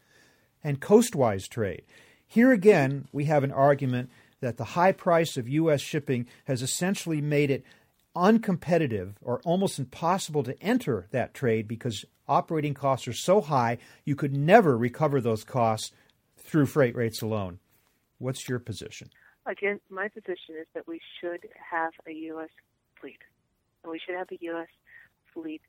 and 0.63 0.79
coastwise 0.79 1.47
trade. 1.47 1.83
Here 2.25 2.51
again, 2.51 3.07
we 3.12 3.25
have 3.25 3.43
an 3.43 3.51
argument 3.51 4.10
that 4.39 4.57
the 4.57 4.63
high 4.63 4.91
price 4.91 5.38
of 5.38 5.47
U.S. 5.47 5.81
shipping 5.81 6.25
has 6.45 6.63
essentially 6.63 7.21
made 7.21 7.51
it 7.51 7.63
uncompetitive 8.15 9.13
or 9.21 9.39
almost 9.45 9.77
impossible 9.77 10.41
to 10.41 10.60
enter 10.63 11.05
that 11.12 11.36
trade 11.36 11.67
because 11.67 12.05
operating 12.27 12.73
costs 12.73 13.07
are 13.07 13.13
so 13.13 13.41
high 13.41 13.77
you 14.03 14.15
could 14.15 14.36
never 14.36 14.75
recover 14.75 15.21
those 15.21 15.43
costs 15.43 15.91
through 16.38 16.65
freight 16.65 16.95
rates 16.95 17.21
alone. 17.21 17.60
What's 18.17 18.49
your 18.49 18.57
position? 18.57 19.12
Again, 19.47 19.79
my 19.89 20.10
position 20.10 20.55
is 20.60 20.67
that 20.73 20.88
we 20.88 20.99
should 21.19 21.47
have 21.71 21.93
a 22.05 22.12
U.S. 22.12 22.49
fleet. 22.99 23.19
And 23.81 23.91
we 23.91 23.99
should 23.99 24.15
have 24.15 24.27
a 24.29 24.38
U.S. 24.41 24.67
fleet 25.33 25.62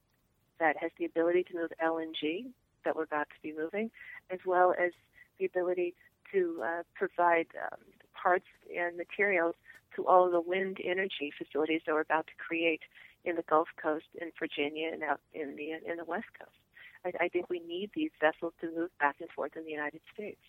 that 0.59 0.77
has 0.79 0.91
the 0.99 1.05
ability 1.05 1.45
to 1.45 1.55
move 1.55 1.71
LNG 1.83 2.47
that 2.85 2.97
we're 2.97 3.05
about 3.05 3.29
to 3.29 3.41
be 3.41 3.57
moving, 3.57 3.91
as 4.31 4.41
well 4.45 4.75
as 4.77 4.91
the 5.39 5.45
ability 5.45 5.95
to 6.33 6.61
uh, 6.65 6.83
provide 6.97 7.47
um, 7.63 7.79
parts 8.21 8.47
and 8.77 8.97
materials 8.97 9.55
to 9.95 10.05
all 10.07 10.27
of 10.27 10.33
the 10.33 10.41
wind 10.41 10.79
energy 10.85 11.33
facilities 11.39 11.81
that 11.87 11.93
we're 11.93 12.01
about 12.01 12.27
to 12.27 12.33
create 12.37 12.81
in 13.25 13.37
the 13.37 13.43
Gulf 13.43 13.69
Coast, 13.81 14.07
in 14.21 14.33
Virginia, 14.39 14.91
and 14.93 15.05
out 15.05 15.21
in 15.35 15.55
the 15.57 15.71
in 15.71 15.97
the 15.97 16.05
West 16.05 16.27
Coast. 16.39 16.59
I, 17.05 17.25
I 17.25 17.29
think 17.29 17.49
we 17.49 17.61
need 17.61 17.91
these 17.95 18.11
vessels 18.21 18.55
to 18.61 18.75
move 18.75 18.91
back 18.99 19.17
and 19.21 19.31
forth 19.31 19.57
in 19.57 19.65
the 19.65 19.71
United 19.71 20.01
States 20.13 20.41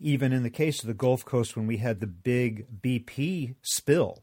even 0.00 0.32
in 0.32 0.42
the 0.42 0.50
case 0.50 0.80
of 0.80 0.86
the 0.86 0.94
Gulf 0.94 1.24
Coast, 1.24 1.56
when 1.56 1.66
we 1.66 1.78
had 1.78 2.00
the 2.00 2.06
big 2.06 2.82
BP 2.82 3.54
spill, 3.62 4.22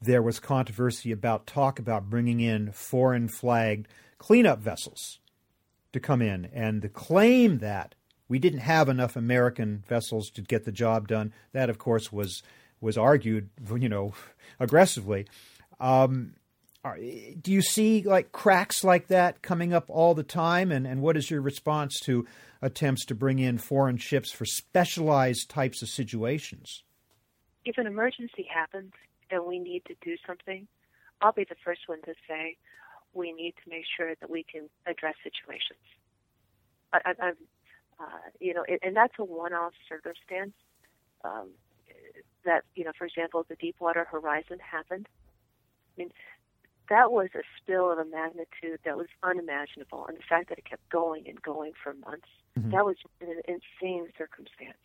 there 0.00 0.22
was 0.22 0.38
controversy 0.38 1.10
about 1.10 1.46
talk 1.46 1.78
about 1.78 2.10
bringing 2.10 2.40
in 2.40 2.72
foreign 2.72 3.28
flagged 3.28 3.88
cleanup 4.18 4.60
vessels 4.60 5.18
to 5.92 6.00
come 6.00 6.22
in. 6.22 6.44
And 6.46 6.82
the 6.82 6.88
claim 6.88 7.58
that 7.58 7.94
we 8.28 8.38
didn't 8.38 8.60
have 8.60 8.88
enough 8.88 9.16
American 9.16 9.82
vessels 9.88 10.30
to 10.30 10.42
get 10.42 10.64
the 10.64 10.72
job 10.72 11.08
done, 11.08 11.32
that 11.52 11.70
of 11.70 11.78
course 11.78 12.12
was 12.12 12.42
was 12.80 12.96
argued, 12.96 13.50
you 13.76 13.88
know, 13.88 14.12
aggressively. 14.60 15.26
Um, 15.80 16.34
do 16.84 17.52
you 17.52 17.62
see 17.62 18.02
like 18.02 18.32
cracks 18.32 18.84
like 18.84 19.08
that 19.08 19.42
coming 19.42 19.72
up 19.72 19.86
all 19.88 20.14
the 20.14 20.22
time? 20.22 20.72
And, 20.72 20.86
and 20.86 21.02
what 21.02 21.16
is 21.16 21.30
your 21.30 21.40
response 21.40 21.98
to 22.00 22.26
attempts 22.62 23.04
to 23.06 23.14
bring 23.14 23.38
in 23.38 23.58
foreign 23.58 23.98
ships 23.98 24.30
for 24.32 24.44
specialized 24.44 25.50
types 25.50 25.82
of 25.82 25.88
situations? 25.88 26.82
If 27.64 27.78
an 27.78 27.86
emergency 27.86 28.46
happens 28.52 28.92
and 29.30 29.44
we 29.44 29.58
need 29.58 29.84
to 29.86 29.94
do 30.02 30.16
something, 30.26 30.66
I'll 31.20 31.32
be 31.32 31.44
the 31.44 31.56
first 31.64 31.82
one 31.86 32.00
to 32.02 32.14
say 32.28 32.56
we 33.12 33.32
need 33.32 33.54
to 33.64 33.70
make 33.70 33.84
sure 33.96 34.14
that 34.20 34.30
we 34.30 34.44
can 34.44 34.68
address 34.86 35.14
situations. 35.22 35.82
I, 36.92 37.14
I, 37.20 37.28
uh, 38.00 38.04
you 38.40 38.54
know, 38.54 38.64
and 38.82 38.96
that's 38.96 39.14
a 39.18 39.24
one-off 39.24 39.72
circumstance. 39.88 40.54
Um, 41.24 41.50
that 42.44 42.62
you 42.74 42.84
know, 42.84 42.92
for 42.96 43.04
example, 43.04 43.44
the 43.48 43.56
Deepwater 43.56 44.04
Horizon 44.04 44.58
happened. 44.60 45.08
I 45.96 46.02
mean, 46.02 46.10
that 46.88 47.12
was 47.12 47.28
a 47.34 47.42
spill 47.56 47.90
of 47.90 47.98
a 47.98 48.04
magnitude 48.04 48.80
that 48.84 48.96
was 48.96 49.08
unimaginable. 49.22 50.06
And 50.06 50.16
the 50.16 50.22
fact 50.28 50.48
that 50.48 50.58
it 50.58 50.64
kept 50.64 50.88
going 50.88 51.28
and 51.28 51.40
going 51.42 51.72
for 51.82 51.94
months, 51.94 52.28
mm-hmm. 52.58 52.70
that 52.70 52.84
was 52.84 52.96
an 53.20 53.40
insane 53.46 54.08
circumstance. 54.16 54.78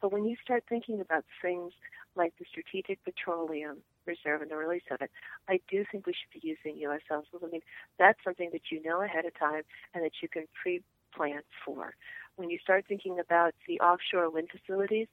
But 0.00 0.12
when 0.12 0.24
you 0.24 0.36
start 0.42 0.64
thinking 0.68 1.00
about 1.00 1.24
things 1.40 1.72
like 2.16 2.34
the 2.38 2.44
Strategic 2.50 3.02
Petroleum 3.04 3.78
Reserve 4.06 4.42
and 4.42 4.50
the 4.50 4.56
release 4.56 4.82
of 4.90 5.00
it, 5.00 5.10
I 5.48 5.60
do 5.70 5.84
think 5.90 6.06
we 6.06 6.12
should 6.12 6.42
be 6.42 6.46
using 6.46 6.78
U.S. 6.82 7.00
vessels. 7.08 7.42
I 7.42 7.50
mean, 7.50 7.62
that's 7.98 8.18
something 8.22 8.50
that 8.52 8.70
you 8.70 8.82
know 8.82 9.02
ahead 9.02 9.24
of 9.24 9.38
time 9.38 9.62
and 9.94 10.04
that 10.04 10.12
you 10.20 10.28
can 10.28 10.44
pre-plan 10.60 11.40
for. 11.64 11.94
When 12.36 12.50
you 12.50 12.58
start 12.58 12.84
thinking 12.88 13.18
about 13.18 13.54
the 13.66 13.80
offshore 13.80 14.28
wind 14.28 14.48
facilities, 14.50 15.06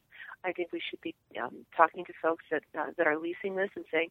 I 0.43 0.51
think 0.51 0.71
we 0.73 0.81
should 0.81 1.01
be 1.01 1.15
um, 1.41 1.65
talking 1.77 2.03
to 2.05 2.13
folks 2.21 2.45
that 2.51 2.63
uh, 2.77 2.87
that 2.97 3.05
are 3.05 3.17
leasing 3.17 3.55
this 3.55 3.69
and 3.75 3.85
saying 3.91 4.09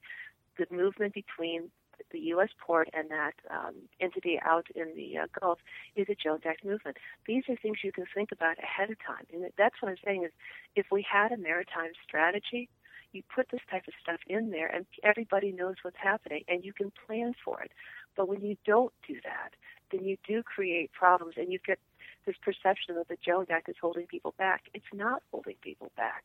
the 0.56 0.66
movement 0.70 1.14
between 1.14 1.70
the 2.12 2.18
U.S. 2.34 2.48
port 2.58 2.88
and 2.92 3.10
that 3.10 3.34
um, 3.50 3.74
entity 4.00 4.38
out 4.44 4.66
in 4.74 4.94
the 4.96 5.18
uh, 5.18 5.26
Gulf 5.40 5.58
is 5.96 6.06
a 6.08 6.14
Jones 6.14 6.42
Act 6.46 6.64
movement. 6.64 6.96
These 7.26 7.44
are 7.48 7.56
things 7.56 7.78
you 7.84 7.92
can 7.92 8.06
think 8.14 8.32
about 8.32 8.58
ahead 8.58 8.90
of 8.90 8.96
time. 9.04 9.26
And 9.32 9.44
that's 9.56 9.76
what 9.80 9.90
I'm 9.90 9.98
saying 10.04 10.24
is 10.24 10.32
if 10.76 10.86
we 10.90 11.04
had 11.10 11.32
a 11.32 11.36
maritime 11.36 11.92
strategy, 12.06 12.68
you 13.12 13.22
put 13.34 13.48
this 13.50 13.60
type 13.70 13.86
of 13.88 13.94
stuff 14.02 14.20
in 14.28 14.50
there 14.50 14.68
and 14.68 14.86
everybody 15.02 15.52
knows 15.52 15.76
what's 15.82 15.96
happening 15.98 16.44
and 16.48 16.64
you 16.64 16.72
can 16.72 16.92
plan 17.06 17.34
for 17.44 17.60
it. 17.62 17.72
But 18.16 18.28
when 18.28 18.40
you 18.42 18.56
don't 18.64 18.92
do 19.06 19.14
that, 19.24 19.50
then 19.90 20.04
you 20.04 20.16
do 20.26 20.42
create 20.42 20.92
problems 20.92 21.34
and 21.36 21.52
you 21.52 21.58
get 21.66 21.78
this 22.26 22.36
perception 22.42 22.94
that 22.96 23.08
the 23.08 23.16
Jones 23.24 23.48
Act 23.50 23.68
is 23.68 23.76
holding 23.80 24.06
people 24.06 24.34
back. 24.38 24.64
It's 24.74 24.92
not 24.92 25.22
holding 25.30 25.56
people 25.62 25.90
back. 25.96 26.24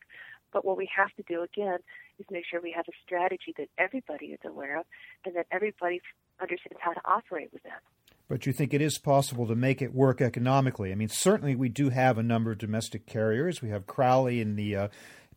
But 0.56 0.64
what 0.64 0.78
we 0.78 0.88
have 0.96 1.14
to 1.16 1.24
do 1.28 1.44
again 1.44 1.80
is 2.18 2.26
make 2.32 2.46
sure 2.50 2.62
we 2.62 2.72
have 2.72 2.86
a 2.88 2.94
strategy 3.06 3.54
that 3.58 3.68
everybody 3.78 4.28
is 4.28 4.40
aware 4.46 4.80
of 4.80 4.86
and 5.26 5.36
that 5.36 5.48
everybody 5.52 6.02
understands 6.42 6.80
how 6.80 6.94
to 6.94 7.02
operate 7.04 7.50
with 7.52 7.62
that. 7.64 7.82
But 8.30 8.46
you 8.46 8.54
think 8.54 8.74
it 8.74 8.82
is 8.82 8.98
possible 8.98 9.48
to 9.48 9.56
make 9.56 9.82
it 9.82 9.94
work 9.94 10.22
economically? 10.22 10.94
I 10.94 10.96
mean, 10.96 11.10
certainly 11.10 11.56
we 11.56 11.68
do 11.68 11.90
have 11.90 12.18
a 12.18 12.24
number 12.24 12.54
of 12.54 12.58
domestic 12.58 13.06
carriers. 13.06 13.62
We 13.62 13.68
have 13.68 13.86
Crowley 13.86 14.40
in 14.40 14.56
the 14.56 14.78
uh, 14.78 14.88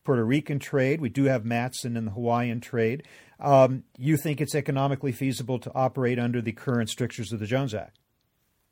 Puerto 0.04 0.24
Rican 0.24 0.60
trade. 0.60 1.00
We 1.00 1.08
do 1.08 1.24
have 1.24 1.44
Matson 1.44 1.96
in 1.96 2.04
the 2.04 2.12
Hawaiian 2.12 2.60
trade. 2.60 3.02
Um, 3.40 3.82
you 3.96 4.16
think 4.16 4.40
it's 4.40 4.54
economically 4.54 5.10
feasible 5.10 5.58
to 5.58 5.72
operate 5.74 6.20
under 6.20 6.40
the 6.40 6.52
current 6.52 6.90
strictures 6.90 7.32
of 7.32 7.40
the 7.40 7.46
Jones 7.46 7.74
Act? 7.74 7.98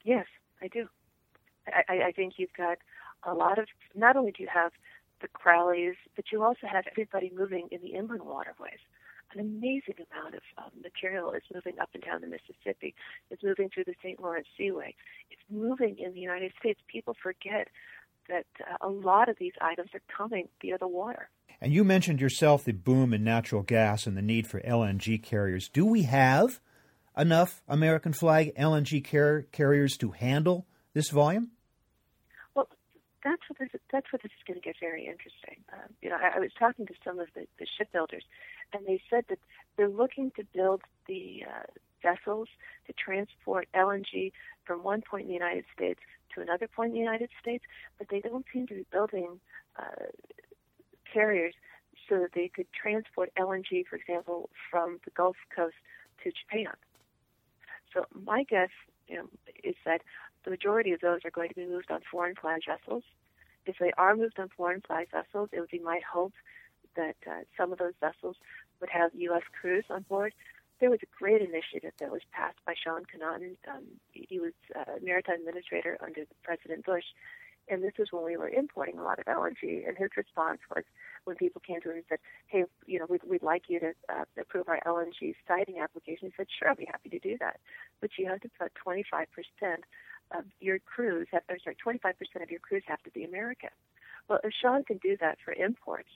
Yes, 0.05 0.27
I 0.63 0.69
do. 0.69 0.87
I, 1.67 2.05
I 2.07 2.13
think 2.13 2.35
you've 2.37 2.55
got 2.57 2.79
a 3.25 3.35
lot 3.35 3.59
of. 3.59 3.67
Not 3.97 4.15
only 4.15 4.31
do 4.31 4.45
you 4.45 4.49
have 4.55 4.71
the 5.21 5.29
Crowleys, 5.29 5.97
but 6.15 6.27
you 6.33 6.43
also 6.43 6.67
have 6.71 6.85
everybody 6.91 7.33
moving 7.35 7.69
in 7.71 7.81
the 7.81 7.95
inland 7.95 8.23
waterways. 8.23 8.81
An 9.35 9.41
amazing 9.41 9.97
amount 10.11 10.35
of 10.35 10.43
um, 10.59 10.71
material 10.83 11.33
is 11.33 11.43
moving 11.53 11.79
up 11.81 11.91
and 11.95 12.03
down 12.03 12.21
the 12.21 12.29
Mississippi. 12.29 12.95
It's 13.31 13.43
moving 13.43 13.69
through 13.69 13.85
the 13.85 13.95
St. 14.03 14.21
Lawrence 14.21 14.47
Seaway. 14.57 14.95
It's 15.31 15.43
moving 15.51 15.99
in 15.99 16.15
the 16.15 16.21
United 16.21 16.53
States. 16.59 16.81
People 16.87 17.17
forget 17.21 17.69
that 18.29 18.47
uh, 18.61 18.87
a 18.87 18.89
lot 18.89 19.29
of 19.29 19.37
these 19.39 19.53
items 19.61 19.91
are 19.95 20.03
coming 20.17 20.49
via 20.61 20.79
the 20.79 20.89
water. 20.89 21.29
And 21.61 21.73
you 21.73 21.85
mentioned 21.85 22.21
yourself 22.21 22.65
the 22.65 22.73
boom 22.73 23.13
in 23.13 23.25
natural 23.25 23.63
gas 23.63 24.07
and 24.07 24.17
the 24.17 24.23
need 24.23 24.47
for 24.47 24.61
LNG 24.61 25.23
carriers. 25.23 25.69
Do 25.69 25.87
we 25.87 26.03
have 26.03 26.61
enough 27.17 27.63
American 27.67 28.13
flag 28.13 28.55
LNG 28.57 29.11
car- 29.11 29.47
carriers 29.53 29.97
to 29.99 30.11
handle 30.11 30.67
this 30.93 31.11
volume? 31.11 31.51
That's 33.27 33.43
what 33.49 33.59
this, 33.59 33.81
that's 33.91 34.13
what 34.13 34.23
this 34.23 34.31
is 34.31 34.45
going 34.47 34.61
to 34.61 34.65
get 34.65 34.77
very 34.79 35.05
interesting. 35.07 35.59
Um, 35.73 35.91
you 36.01 36.09
know, 36.09 36.17
I, 36.17 36.37
I 36.37 36.39
was 36.39 36.53
talking 36.57 36.87
to 36.87 36.95
some 37.05 37.19
of 37.19 37.27
the, 37.35 37.47
the 37.59 37.67
shipbuilders, 37.67 38.23
and 38.73 38.87
they 38.87 39.01
said 39.11 39.25
that 39.29 39.41
they're 39.77 39.89
looking 39.89 40.31
to 40.37 40.45
build 40.55 40.83
the 41.09 41.43
uh, 41.45 41.67
vessels 42.03 42.49
to 42.87 42.93
transport 42.93 43.67
LNG 43.75 44.31
from 44.65 44.85
one 44.85 45.03
point 45.03 45.23
in 45.23 45.29
the 45.29 45.35
United 45.35 45.65
States 45.75 46.01
to 46.35 46.41
another 46.41 46.69
point 46.69 46.91
in 46.91 46.95
the 46.95 47.01
United 47.01 47.31
States, 47.41 47.65
but 47.99 48.07
they 48.11 48.21
don't 48.21 48.47
seem 48.53 48.69
to 48.69 48.75
be 48.75 48.87
building 48.93 49.41
uh, 49.77 50.07
carriers 51.13 51.55
so 52.09 52.21
that 52.21 52.31
they 52.35 52.49
could 52.49 52.67
transport 52.81 53.33
LNG, 53.37 53.85
for 53.91 53.97
example, 53.97 54.51
from 54.71 55.01
the 55.05 55.11
Gulf 55.11 55.37
Coast 55.55 55.75
to 56.23 56.31
Japan. 56.31 56.73
So 57.93 58.05
my 58.25 58.45
guess 58.45 58.71
you 59.09 59.17
know, 59.17 59.29
is 59.65 59.75
that 59.85 60.03
the 60.45 60.51
majority 60.51 60.93
of 60.93 61.01
those 61.01 61.21
are 61.25 61.31
going 61.31 61.49
to 61.49 61.55
be 61.55 61.67
moved 61.67 61.91
on 61.91 62.01
foreign 62.11 62.35
flag 62.35 62.63
vessels. 62.67 63.05
If 63.67 63.77
they 63.79 63.93
are 63.99 64.15
moved 64.17 64.39
on 64.39 64.49
foreign 64.57 64.81
flag 64.81 65.09
vessels, 65.11 65.49
it 65.53 65.61
would 65.61 65.71
be 65.71 65.81
my 65.81 66.01
hope 66.13 66.33
that 66.95 67.17
uh, 67.27 67.41
some 67.57 67.73
of 67.73 67.79
those 67.79 67.95
vessels 68.01 68.37
would 68.81 68.91
have 68.91 69.11
U.S. 69.15 69.43
crews 69.61 69.85
on 69.91 70.03
board. 70.09 70.33
there 70.81 70.91
was 70.91 71.01
a 71.03 71.19
great 71.19 71.41
initiative 71.43 71.93
that 71.99 72.11
was 72.11 72.23
passed 72.33 72.59
by 72.67 72.75
Sean 72.75 73.03
Connaughton. 73.05 73.57
Um, 73.69 73.85
he 74.13 74.39
was 74.39 74.53
uh, 74.75 74.97
maritime 75.03 75.41
administrator 75.41 75.99
under 76.03 76.23
President 76.43 76.85
Bush, 76.85 77.05
and 77.69 77.83
this 77.83 77.93
was 77.99 78.09
when 78.11 78.25
we 78.25 78.37
were 78.37 78.49
importing 78.49 78.99
a 78.99 79.03
lot 79.03 79.19
of 79.19 79.25
LNG. 79.27 79.87
And 79.87 79.97
his 79.97 80.11
response 80.17 80.61
was, 80.75 80.85
when 81.25 81.37
people 81.37 81.61
came 81.67 81.81
to 81.81 81.91
him 81.91 81.97
and 81.97 82.05
said, 82.09 82.19
"Hey, 82.47 82.65
you 82.87 82.99
know, 82.99 83.07
we'd, 83.09 83.23
we'd 83.25 83.43
like 83.43 83.65
you 83.69 83.81
to 83.81 83.93
uh, 84.09 84.25
approve 84.39 84.69
our 84.69 84.81
LNG 84.87 85.35
siting 85.49 85.81
application," 85.81 86.29
he 86.29 86.35
said, 86.37 86.47
"Sure, 86.51 86.69
I'll 86.69 86.77
be 86.77 86.87
happy 86.87 87.09
to 87.11 87.19
do 87.19 87.37
that, 87.41 87.61
but 88.01 88.11
you 88.19 88.27
have 88.27 88.41
to 88.41 88.51
put 88.59 88.75
25 88.75 89.27
percent 89.33 89.85
of 90.33 90.45
your 90.61 90.79
crews, 90.79 91.29
have, 91.33 91.43
or 91.49 91.59
sorry, 91.63 91.77
25 91.77 92.19
percent 92.19 92.43
of 92.43 92.51
your 92.51 92.61
crews 92.61 92.83
have 92.87 93.03
to 93.03 93.11
be 93.11 93.25
American." 93.25 93.71
Well, 94.29 94.41
if 94.43 94.53
Sean 94.61 94.83
can 94.85 94.99
do 94.99 95.17
that 95.21 95.39
for 95.45 95.53
imports, 95.53 96.09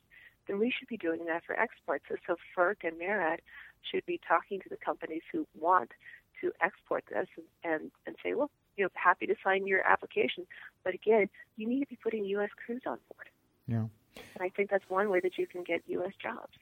then 0.47 0.59
we 0.59 0.73
should 0.77 0.89
be 0.89 0.97
doing 0.97 1.27
that 1.27 1.45
for 1.45 1.59
exports. 1.59 2.05
So, 2.09 2.17
so 2.27 2.37
FERC 2.57 2.83
and 2.83 2.99
MARAD 2.99 3.41
should 3.83 4.05
be 4.07 4.21
talking 4.27 4.61
to 4.61 4.69
the 4.69 4.77
companies 4.77 5.23
who 5.33 5.47
want 5.59 5.93
to 6.41 6.53
export 6.61 7.05
this 7.09 7.29
and, 7.37 7.73
and, 7.73 7.91
and 8.07 8.17
say, 8.23 8.35
well, 8.35 8.51
you 8.81 8.87
know, 8.87 8.91
happy 8.95 9.27
to 9.27 9.35
sign 9.45 9.67
your 9.67 9.87
application. 9.87 10.47
But 10.85 10.95
again, 10.95 11.29
you 11.59 11.69
need 11.69 11.81
to 11.81 11.87
be 11.87 11.99
putting 12.03 12.25
U.S. 12.25 12.49
crews 12.65 12.81
on 12.87 12.97
board. 13.13 13.29
Yeah. 13.69 14.23
And 14.35 14.43
I 14.43 14.49
think 14.49 14.71
that's 14.71 14.89
one 14.89 15.11
way 15.11 15.21
that 15.21 15.37
you 15.37 15.47
can 15.47 15.65
get 15.65 15.83
U.S. 15.87 16.13
jobs. 16.21 16.55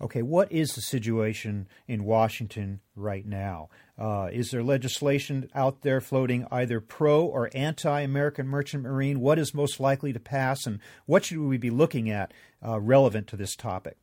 Okay, 0.00 0.22
what 0.22 0.50
is 0.52 0.70
the 0.70 0.80
situation 0.80 1.66
in 1.88 2.04
Washington 2.04 2.80
right 2.94 3.26
now? 3.26 3.68
Uh, 3.98 4.28
is 4.32 4.50
there 4.50 4.62
legislation 4.62 5.50
out 5.52 5.82
there 5.82 6.00
floating 6.00 6.46
either 6.50 6.80
pro 6.80 7.22
or 7.26 7.50
anti 7.54 8.00
American 8.00 8.46
merchant 8.46 8.84
marine? 8.84 9.18
What 9.18 9.38
is 9.38 9.52
most 9.52 9.80
likely 9.80 10.12
to 10.12 10.20
pass, 10.20 10.64
and 10.64 10.78
what 11.06 11.24
should 11.24 11.40
we 11.40 11.58
be 11.58 11.70
looking 11.70 12.08
at 12.08 12.32
uh, 12.64 12.80
relevant 12.80 13.26
to 13.26 13.36
this 13.36 13.56
topic? 13.56 13.96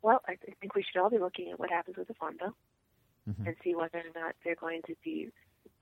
Well, 0.00 0.22
I 0.26 0.36
think 0.60 0.74
we 0.74 0.82
should 0.82 1.00
all 1.00 1.10
be 1.10 1.18
looking 1.18 1.50
at 1.52 1.60
what 1.60 1.70
happens 1.70 1.98
with 1.98 2.08
the 2.08 2.14
Farm 2.14 2.36
Bill 2.38 2.56
mm-hmm. 3.28 3.46
and 3.46 3.56
see 3.62 3.74
whether 3.74 3.98
or 3.98 4.20
not 4.20 4.34
they're 4.44 4.54
going 4.54 4.82
to 4.86 4.94
be 5.04 5.30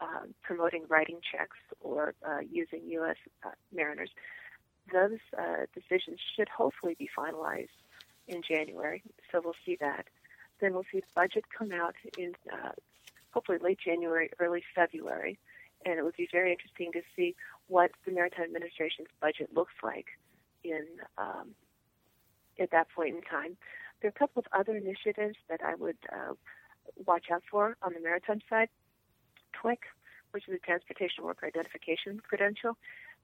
uh, 0.01 0.27
promoting 0.43 0.85
writing 0.89 1.19
checks 1.31 1.57
or 1.81 2.15
uh, 2.27 2.41
using 2.51 2.81
U.S. 2.89 3.17
Uh, 3.45 3.51
mariners. 3.75 4.11
Those 4.93 5.19
uh, 5.39 5.67
decisions 5.75 6.21
should 6.37 6.49
hopefully 6.49 6.97
be 6.99 7.09
finalized 7.17 7.69
in 8.29 8.43
January, 8.43 9.03
so 9.31 9.41
we'll 9.43 9.55
see 9.65 9.77
that. 9.81 10.07
Then 10.61 10.75
we'll 10.75 10.85
see 10.91 11.01
the 11.01 11.07
budget 11.15 11.45
come 11.57 11.73
out 11.73 11.95
in 12.19 12.35
uh, 12.53 12.73
hopefully 13.31 13.59
late 13.59 13.79
January, 13.85 14.31
early 14.39 14.63
February, 14.75 15.39
and 15.85 15.99
it 15.99 16.05
would 16.05 16.17
be 16.17 16.29
very 16.31 16.53
interesting 16.53 16.93
to 16.93 17.03
see 17.17 17.35
what 17.69 17.91
the 18.07 18.13
Maritime 18.13 18.45
Administration's 18.45 19.09
budget 19.21 19.51
looks 19.55 19.75
like 19.83 20.07
in 20.63 20.87
um, 21.19 21.51
at 22.59 22.71
that 22.71 22.89
point 22.91 23.17
in 23.17 23.23
time. 23.23 23.57
There 24.01 24.09
are 24.09 24.15
a 24.15 24.19
couple 24.19 24.41
of 24.41 24.47
other 24.53 24.77
initiatives 24.77 25.37
that 25.49 25.61
I 25.65 25.75
would 25.75 25.97
uh, 26.13 26.35
watch 27.07 27.27
out 27.33 27.42
for 27.51 27.77
on 27.83 27.94
the 27.94 28.01
maritime 28.01 28.40
side. 28.49 28.68
TWIC, 29.62 29.79
which 30.33 30.49
is 30.49 30.55
a 30.55 30.59
Transportation 30.59 31.25
Worker 31.25 31.47
Identification 31.47 32.20
Credential, 32.20 32.77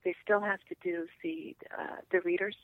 they 0.05 0.14
still 0.23 0.40
have 0.40 0.61
to 0.68 0.75
do 0.83 1.07
the 1.23 1.57
uh, 1.77 1.96
the 2.11 2.20
readers 2.20 2.57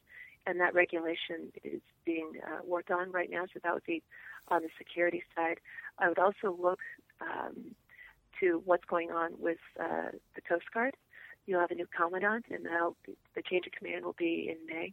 and 0.47 0.61
that 0.61 0.75
regulation 0.75 1.53
is 1.65 1.81
being 2.05 2.33
uh, 2.47 2.61
worked 2.65 2.91
on 2.91 3.11
right 3.11 3.31
now. 3.31 3.45
So 3.53 3.61
that 3.63 3.75
would 3.75 3.85
be 3.85 4.03
on 4.49 4.63
the 4.63 4.69
security 4.79 5.23
side. 5.35 5.59
I 5.99 6.09
would 6.09 6.19
also 6.19 6.57
look 6.59 6.79
um, 7.21 7.75
to 8.41 8.63
what's 8.65 8.85
going 8.85 9.11
on 9.11 9.33
with 9.39 9.59
uh, 9.81 10.11
the 10.35 10.41
Coast 10.49 10.67
Guard. 10.73 10.97
You'll 11.47 11.61
have 11.61 11.71
a 11.71 11.75
new 11.75 11.87
commandant, 11.87 12.47
and 12.51 12.65
the 12.65 13.43
change 13.43 13.67
of 13.67 13.73
command 13.73 14.05
will 14.05 14.17
be 14.19 14.49
in 14.51 14.67
May. 14.67 14.93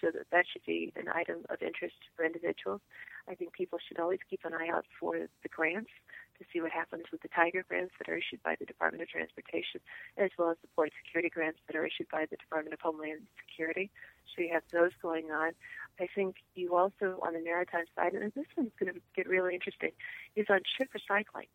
So 0.00 0.10
that, 0.10 0.26
that 0.30 0.44
should 0.50 0.64
be 0.64 0.92
an 0.96 1.08
item 1.08 1.44
of 1.48 1.62
interest 1.62 1.96
for 2.14 2.24
individuals. 2.24 2.80
I 3.28 3.34
think 3.34 3.52
people 3.52 3.78
should 3.86 3.98
always 3.98 4.20
keep 4.28 4.44
an 4.44 4.54
eye 4.54 4.68
out 4.72 4.86
for 4.98 5.16
the 5.42 5.48
grants 5.48 5.90
to 6.38 6.44
see 6.52 6.60
what 6.60 6.70
happens 6.70 7.04
with 7.10 7.22
the 7.22 7.28
Tiger 7.28 7.64
grants 7.66 7.94
that 7.98 8.08
are 8.08 8.16
issued 8.16 8.42
by 8.42 8.56
the 8.58 8.66
Department 8.66 9.02
of 9.02 9.08
Transportation, 9.08 9.80
as 10.16 10.30
well 10.38 10.50
as 10.50 10.56
the 10.62 10.68
port 10.76 10.92
security 11.02 11.30
grants 11.30 11.58
that 11.66 11.76
are 11.76 11.86
issued 11.86 12.08
by 12.10 12.26
the 12.30 12.36
Department 12.36 12.74
of 12.74 12.80
Homeland 12.80 13.22
Security. 13.48 13.90
So 14.34 14.42
you 14.42 14.52
have 14.52 14.62
those 14.72 14.92
going 15.00 15.30
on. 15.30 15.52
I 15.98 16.06
think 16.14 16.36
you 16.54 16.76
also, 16.76 17.18
on 17.22 17.32
the 17.32 17.40
maritime 17.40 17.86
side, 17.96 18.12
and 18.14 18.32
this 18.34 18.46
one's 18.56 18.72
going 18.78 18.92
to 18.92 19.00
get 19.14 19.28
really 19.28 19.54
interesting, 19.54 19.92
is 20.34 20.46
on 20.50 20.60
ship 20.76 20.90
recycling. 20.92 21.48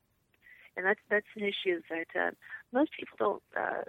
And 0.76 0.86
that's 0.86 1.02
that's 1.10 1.28
an 1.36 1.44
issue 1.44 1.82
that 1.90 2.08
uh, 2.20 2.32
most 2.72 2.92
people 2.98 3.18
don't 3.20 3.44
uh, 3.56 3.84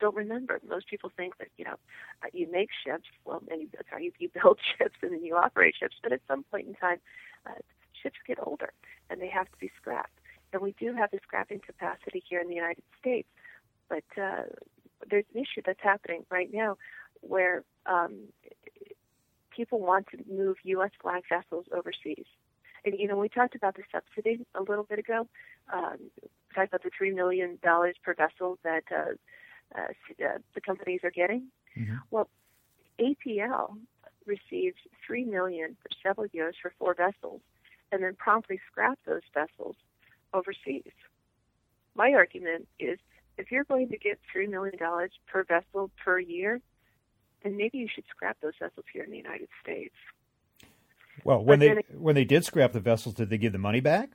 don't 0.00 0.16
remember. 0.16 0.60
Most 0.68 0.88
people 0.88 1.10
think 1.16 1.38
that 1.38 1.48
you 1.56 1.64
know 1.64 1.76
uh, 2.22 2.28
you 2.32 2.50
make 2.50 2.70
ships, 2.84 3.08
well, 3.24 3.42
and 3.50 3.62
you, 3.62 3.68
you, 4.00 4.12
you 4.18 4.30
build 4.42 4.58
ships 4.78 4.96
and 5.02 5.12
then 5.12 5.24
you 5.24 5.36
operate 5.36 5.74
ships, 5.78 5.96
but 6.02 6.12
at 6.12 6.20
some 6.28 6.44
point 6.44 6.68
in 6.68 6.74
time, 6.74 6.98
uh, 7.46 7.60
ships 8.02 8.16
get 8.26 8.38
older 8.42 8.72
and 9.08 9.20
they 9.20 9.28
have 9.28 9.46
to 9.46 9.58
be 9.58 9.70
scrapped. 9.80 10.12
And 10.52 10.62
we 10.62 10.74
do 10.78 10.94
have 10.94 11.10
the 11.10 11.20
scrapping 11.22 11.60
capacity 11.60 12.22
here 12.28 12.40
in 12.40 12.48
the 12.48 12.54
United 12.54 12.82
States, 12.98 13.28
but 13.88 14.04
uh, 14.20 14.42
there's 15.08 15.24
an 15.34 15.40
issue 15.40 15.62
that's 15.64 15.80
happening 15.82 16.24
right 16.30 16.52
now 16.52 16.76
where 17.20 17.62
um, 17.86 18.14
people 19.54 19.80
want 19.80 20.06
to 20.08 20.18
move 20.32 20.56
U.S. 20.64 20.90
flag 21.00 21.22
vessels 21.28 21.66
overseas. 21.72 22.26
And 22.84 22.94
you 22.98 23.06
know, 23.06 23.16
we 23.16 23.28
talked 23.28 23.54
about 23.54 23.76
the 23.76 23.82
subsidy 23.92 24.44
a 24.54 24.62
little 24.62 24.84
bit 24.84 24.98
ago. 24.98 25.26
Um, 25.72 25.96
we 26.22 26.28
talked 26.54 26.68
about 26.68 26.82
the 26.82 26.90
three 26.96 27.12
million 27.12 27.58
dollars 27.62 27.96
per 28.02 28.14
vessel 28.14 28.58
that 28.64 28.84
uh, 28.90 29.12
uh, 29.76 30.24
uh, 30.24 30.38
the 30.54 30.60
companies 30.60 31.00
are 31.04 31.10
getting. 31.10 31.48
Mm-hmm. 31.76 31.96
Well, 32.10 32.28
APL 33.00 33.76
received 34.26 34.78
three 35.06 35.24
million 35.24 35.76
for 35.82 35.88
several 36.02 36.26
years 36.32 36.54
for 36.60 36.72
four 36.78 36.94
vessels, 36.94 37.40
and 37.92 38.02
then 38.02 38.14
promptly 38.14 38.60
scrapped 38.70 39.04
those 39.06 39.22
vessels 39.34 39.76
overseas. 40.32 40.92
My 41.94 42.12
argument 42.12 42.68
is, 42.78 42.98
if 43.38 43.50
you're 43.50 43.64
going 43.64 43.88
to 43.88 43.98
get 43.98 44.18
three 44.32 44.46
million 44.46 44.78
dollars 44.78 45.10
per 45.26 45.44
vessel 45.44 45.90
per 46.04 46.18
year, 46.18 46.60
then 47.42 47.56
maybe 47.56 47.78
you 47.78 47.88
should 47.92 48.04
scrap 48.10 48.36
those 48.40 48.54
vessels 48.60 48.86
here 48.92 49.04
in 49.04 49.10
the 49.10 49.16
United 49.16 49.48
States. 49.62 49.94
Well, 51.24 51.42
when 51.44 51.58
but 51.58 51.64
they 51.64 51.70
it, 51.72 52.00
when 52.00 52.14
they 52.14 52.24
did 52.24 52.44
scrap 52.44 52.72
the 52.72 52.80
vessels, 52.80 53.14
did 53.14 53.30
they 53.30 53.38
give 53.38 53.52
the 53.52 53.58
money 53.58 53.80
back? 53.80 54.10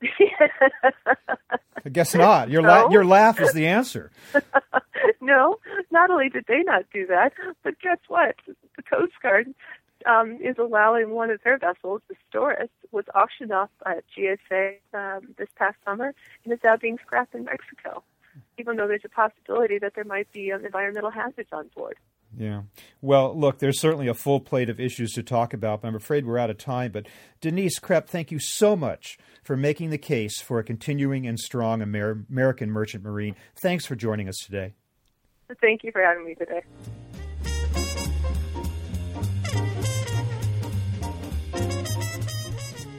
I 1.84 1.88
guess 1.90 2.14
not. 2.14 2.50
Your 2.50 2.62
no. 2.62 2.68
la- 2.68 2.90
your 2.90 3.04
laugh 3.04 3.40
is 3.40 3.52
the 3.52 3.66
answer. 3.66 4.10
no, 5.20 5.58
not 5.90 6.10
only 6.10 6.28
did 6.28 6.44
they 6.46 6.62
not 6.62 6.84
do 6.92 7.06
that, 7.06 7.32
but 7.62 7.80
guess 7.80 7.98
what? 8.08 8.36
The 8.46 8.82
Coast 8.82 9.14
Guard 9.22 9.54
um, 10.06 10.38
is 10.42 10.56
allowing 10.58 11.10
one 11.10 11.30
of 11.30 11.40
their 11.42 11.58
vessels, 11.58 12.02
the 12.08 12.14
Storis, 12.30 12.68
was 12.92 13.04
auctioned 13.14 13.52
off 13.52 13.70
at 13.84 14.04
GSA 14.16 14.76
um, 14.94 15.34
this 15.36 15.48
past 15.56 15.76
summer, 15.84 16.14
and 16.44 16.52
is 16.52 16.60
now 16.62 16.76
being 16.76 16.98
scrapped 17.04 17.34
in 17.34 17.44
Mexico, 17.44 18.02
even 18.58 18.76
though 18.76 18.86
there's 18.86 19.04
a 19.04 19.08
possibility 19.08 19.78
that 19.78 19.94
there 19.94 20.04
might 20.04 20.30
be 20.32 20.52
um, 20.52 20.64
environmental 20.64 21.10
hazards 21.10 21.50
on 21.52 21.68
board. 21.76 21.96
Yeah. 22.36 22.62
Well, 23.00 23.36
look, 23.38 23.58
there's 23.58 23.80
certainly 23.80 24.06
a 24.08 24.14
full 24.14 24.40
plate 24.40 24.68
of 24.68 24.78
issues 24.78 25.12
to 25.12 25.22
talk 25.22 25.54
about, 25.54 25.80
but 25.80 25.88
I'm 25.88 25.94
afraid 25.94 26.26
we're 26.26 26.38
out 26.38 26.50
of 26.50 26.58
time. 26.58 26.92
But 26.92 27.06
Denise 27.40 27.78
Krepp, 27.80 28.06
thank 28.06 28.30
you 28.30 28.38
so 28.38 28.76
much 28.76 29.18
for 29.42 29.56
making 29.56 29.90
the 29.90 29.98
case 29.98 30.40
for 30.40 30.58
a 30.58 30.64
continuing 30.64 31.26
and 31.26 31.38
strong 31.38 31.80
Amer- 31.80 32.24
American 32.30 32.70
merchant 32.70 33.02
marine. 33.02 33.34
Thanks 33.56 33.86
for 33.86 33.96
joining 33.96 34.28
us 34.28 34.36
today. 34.44 34.74
Thank 35.60 35.82
you 35.82 35.90
for 35.90 36.02
having 36.02 36.26
me 36.26 36.34
today. 36.34 36.62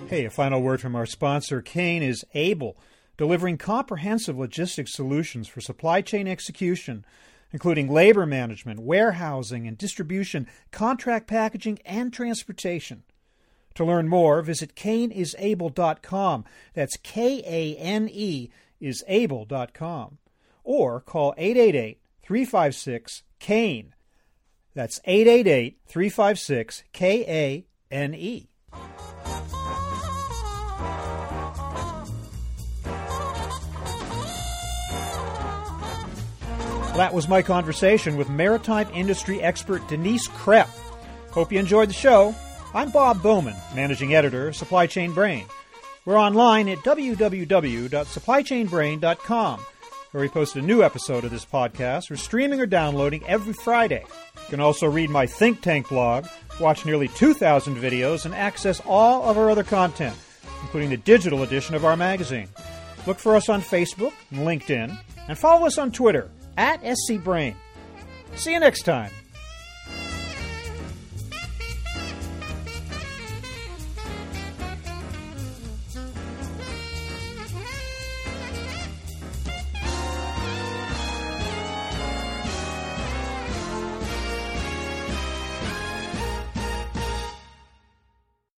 Hey, 0.09 0.25
a 0.25 0.31
final 0.31 0.63
word 0.63 0.81
from 0.81 0.95
our 0.95 1.05
sponsor. 1.05 1.61
Kane 1.61 2.01
is 2.01 2.25
able, 2.33 2.77
delivering 3.15 3.59
comprehensive 3.59 4.39
logistics 4.39 4.95
solutions 4.95 5.47
for 5.47 5.61
supply 5.61 6.01
chain 6.01 6.27
execution 6.27 7.05
including 7.51 7.89
labor 7.89 8.25
management, 8.25 8.79
warehousing 8.79 9.67
and 9.67 9.77
distribution, 9.77 10.47
contract 10.71 11.27
packaging, 11.27 11.79
and 11.85 12.13
transportation. 12.13 13.03
To 13.75 13.85
learn 13.85 14.07
more, 14.07 14.41
visit 14.41 14.75
kaneisable.com. 14.75 16.45
That's 16.73 16.97
K 16.97 17.43
A 17.45 17.75
N 17.77 18.09
E 18.11 18.49
is 18.79 19.03
able.com. 19.07 20.17
Or 20.63 21.01
call 21.01 21.33
888 21.37 21.99
356 22.23 23.23
KANE. 23.39 23.93
That's 24.73 24.99
888 25.05 25.79
356 25.87 26.83
K 26.93 27.25
A 27.27 27.65
N 27.93 28.13
E. 28.13 28.49
That 36.95 37.13
was 37.13 37.27
my 37.29 37.41
conversation 37.41 38.17
with 38.17 38.29
maritime 38.29 38.89
industry 38.93 39.41
expert 39.41 39.87
Denise 39.87 40.27
Krepp. 40.27 40.67
Hope 41.31 41.51
you 41.51 41.59
enjoyed 41.59 41.87
the 41.87 41.93
show. 41.93 42.35
I'm 42.73 42.91
Bob 42.91 43.23
Bowman, 43.23 43.55
managing 43.73 44.15
editor 44.15 44.51
Supply 44.51 44.85
Chain 44.85 45.13
Brain. 45.13 45.45
We're 46.03 46.19
online 46.19 46.67
at 46.67 46.79
www.supplychainbrain.com, 46.79 49.59
where 50.11 50.21
we 50.21 50.27
post 50.27 50.57
a 50.57 50.61
new 50.61 50.83
episode 50.83 51.23
of 51.23 51.31
this 51.31 51.45
podcast 51.45 52.09
We're 52.09 52.17
streaming 52.17 52.59
or 52.59 52.65
downloading 52.65 53.23
every 53.25 53.53
Friday. 53.53 54.03
You 54.35 54.49
can 54.49 54.59
also 54.59 54.89
read 54.89 55.09
my 55.09 55.25
think 55.25 55.61
tank 55.61 55.87
blog, 55.87 56.25
watch 56.59 56.85
nearly 56.85 57.07
2,000 57.07 57.77
videos, 57.77 58.25
and 58.25 58.35
access 58.35 58.81
all 58.85 59.23
of 59.23 59.37
our 59.37 59.49
other 59.49 59.63
content, 59.63 60.17
including 60.63 60.89
the 60.89 60.97
digital 60.97 61.43
edition 61.43 61.75
of 61.75 61.85
our 61.85 61.95
magazine. 61.95 62.49
Look 63.07 63.19
for 63.19 63.37
us 63.37 63.47
on 63.47 63.61
Facebook 63.61 64.11
and 64.31 64.41
LinkedIn, 64.41 64.99
and 65.29 65.37
follow 65.37 65.65
us 65.65 65.77
on 65.77 65.93
Twitter 65.93 66.29
at 66.59 66.83
SCBrain. 66.83 67.55
See 68.35 68.51
you 68.51 68.59
next 68.59 68.83
time. 68.83 69.11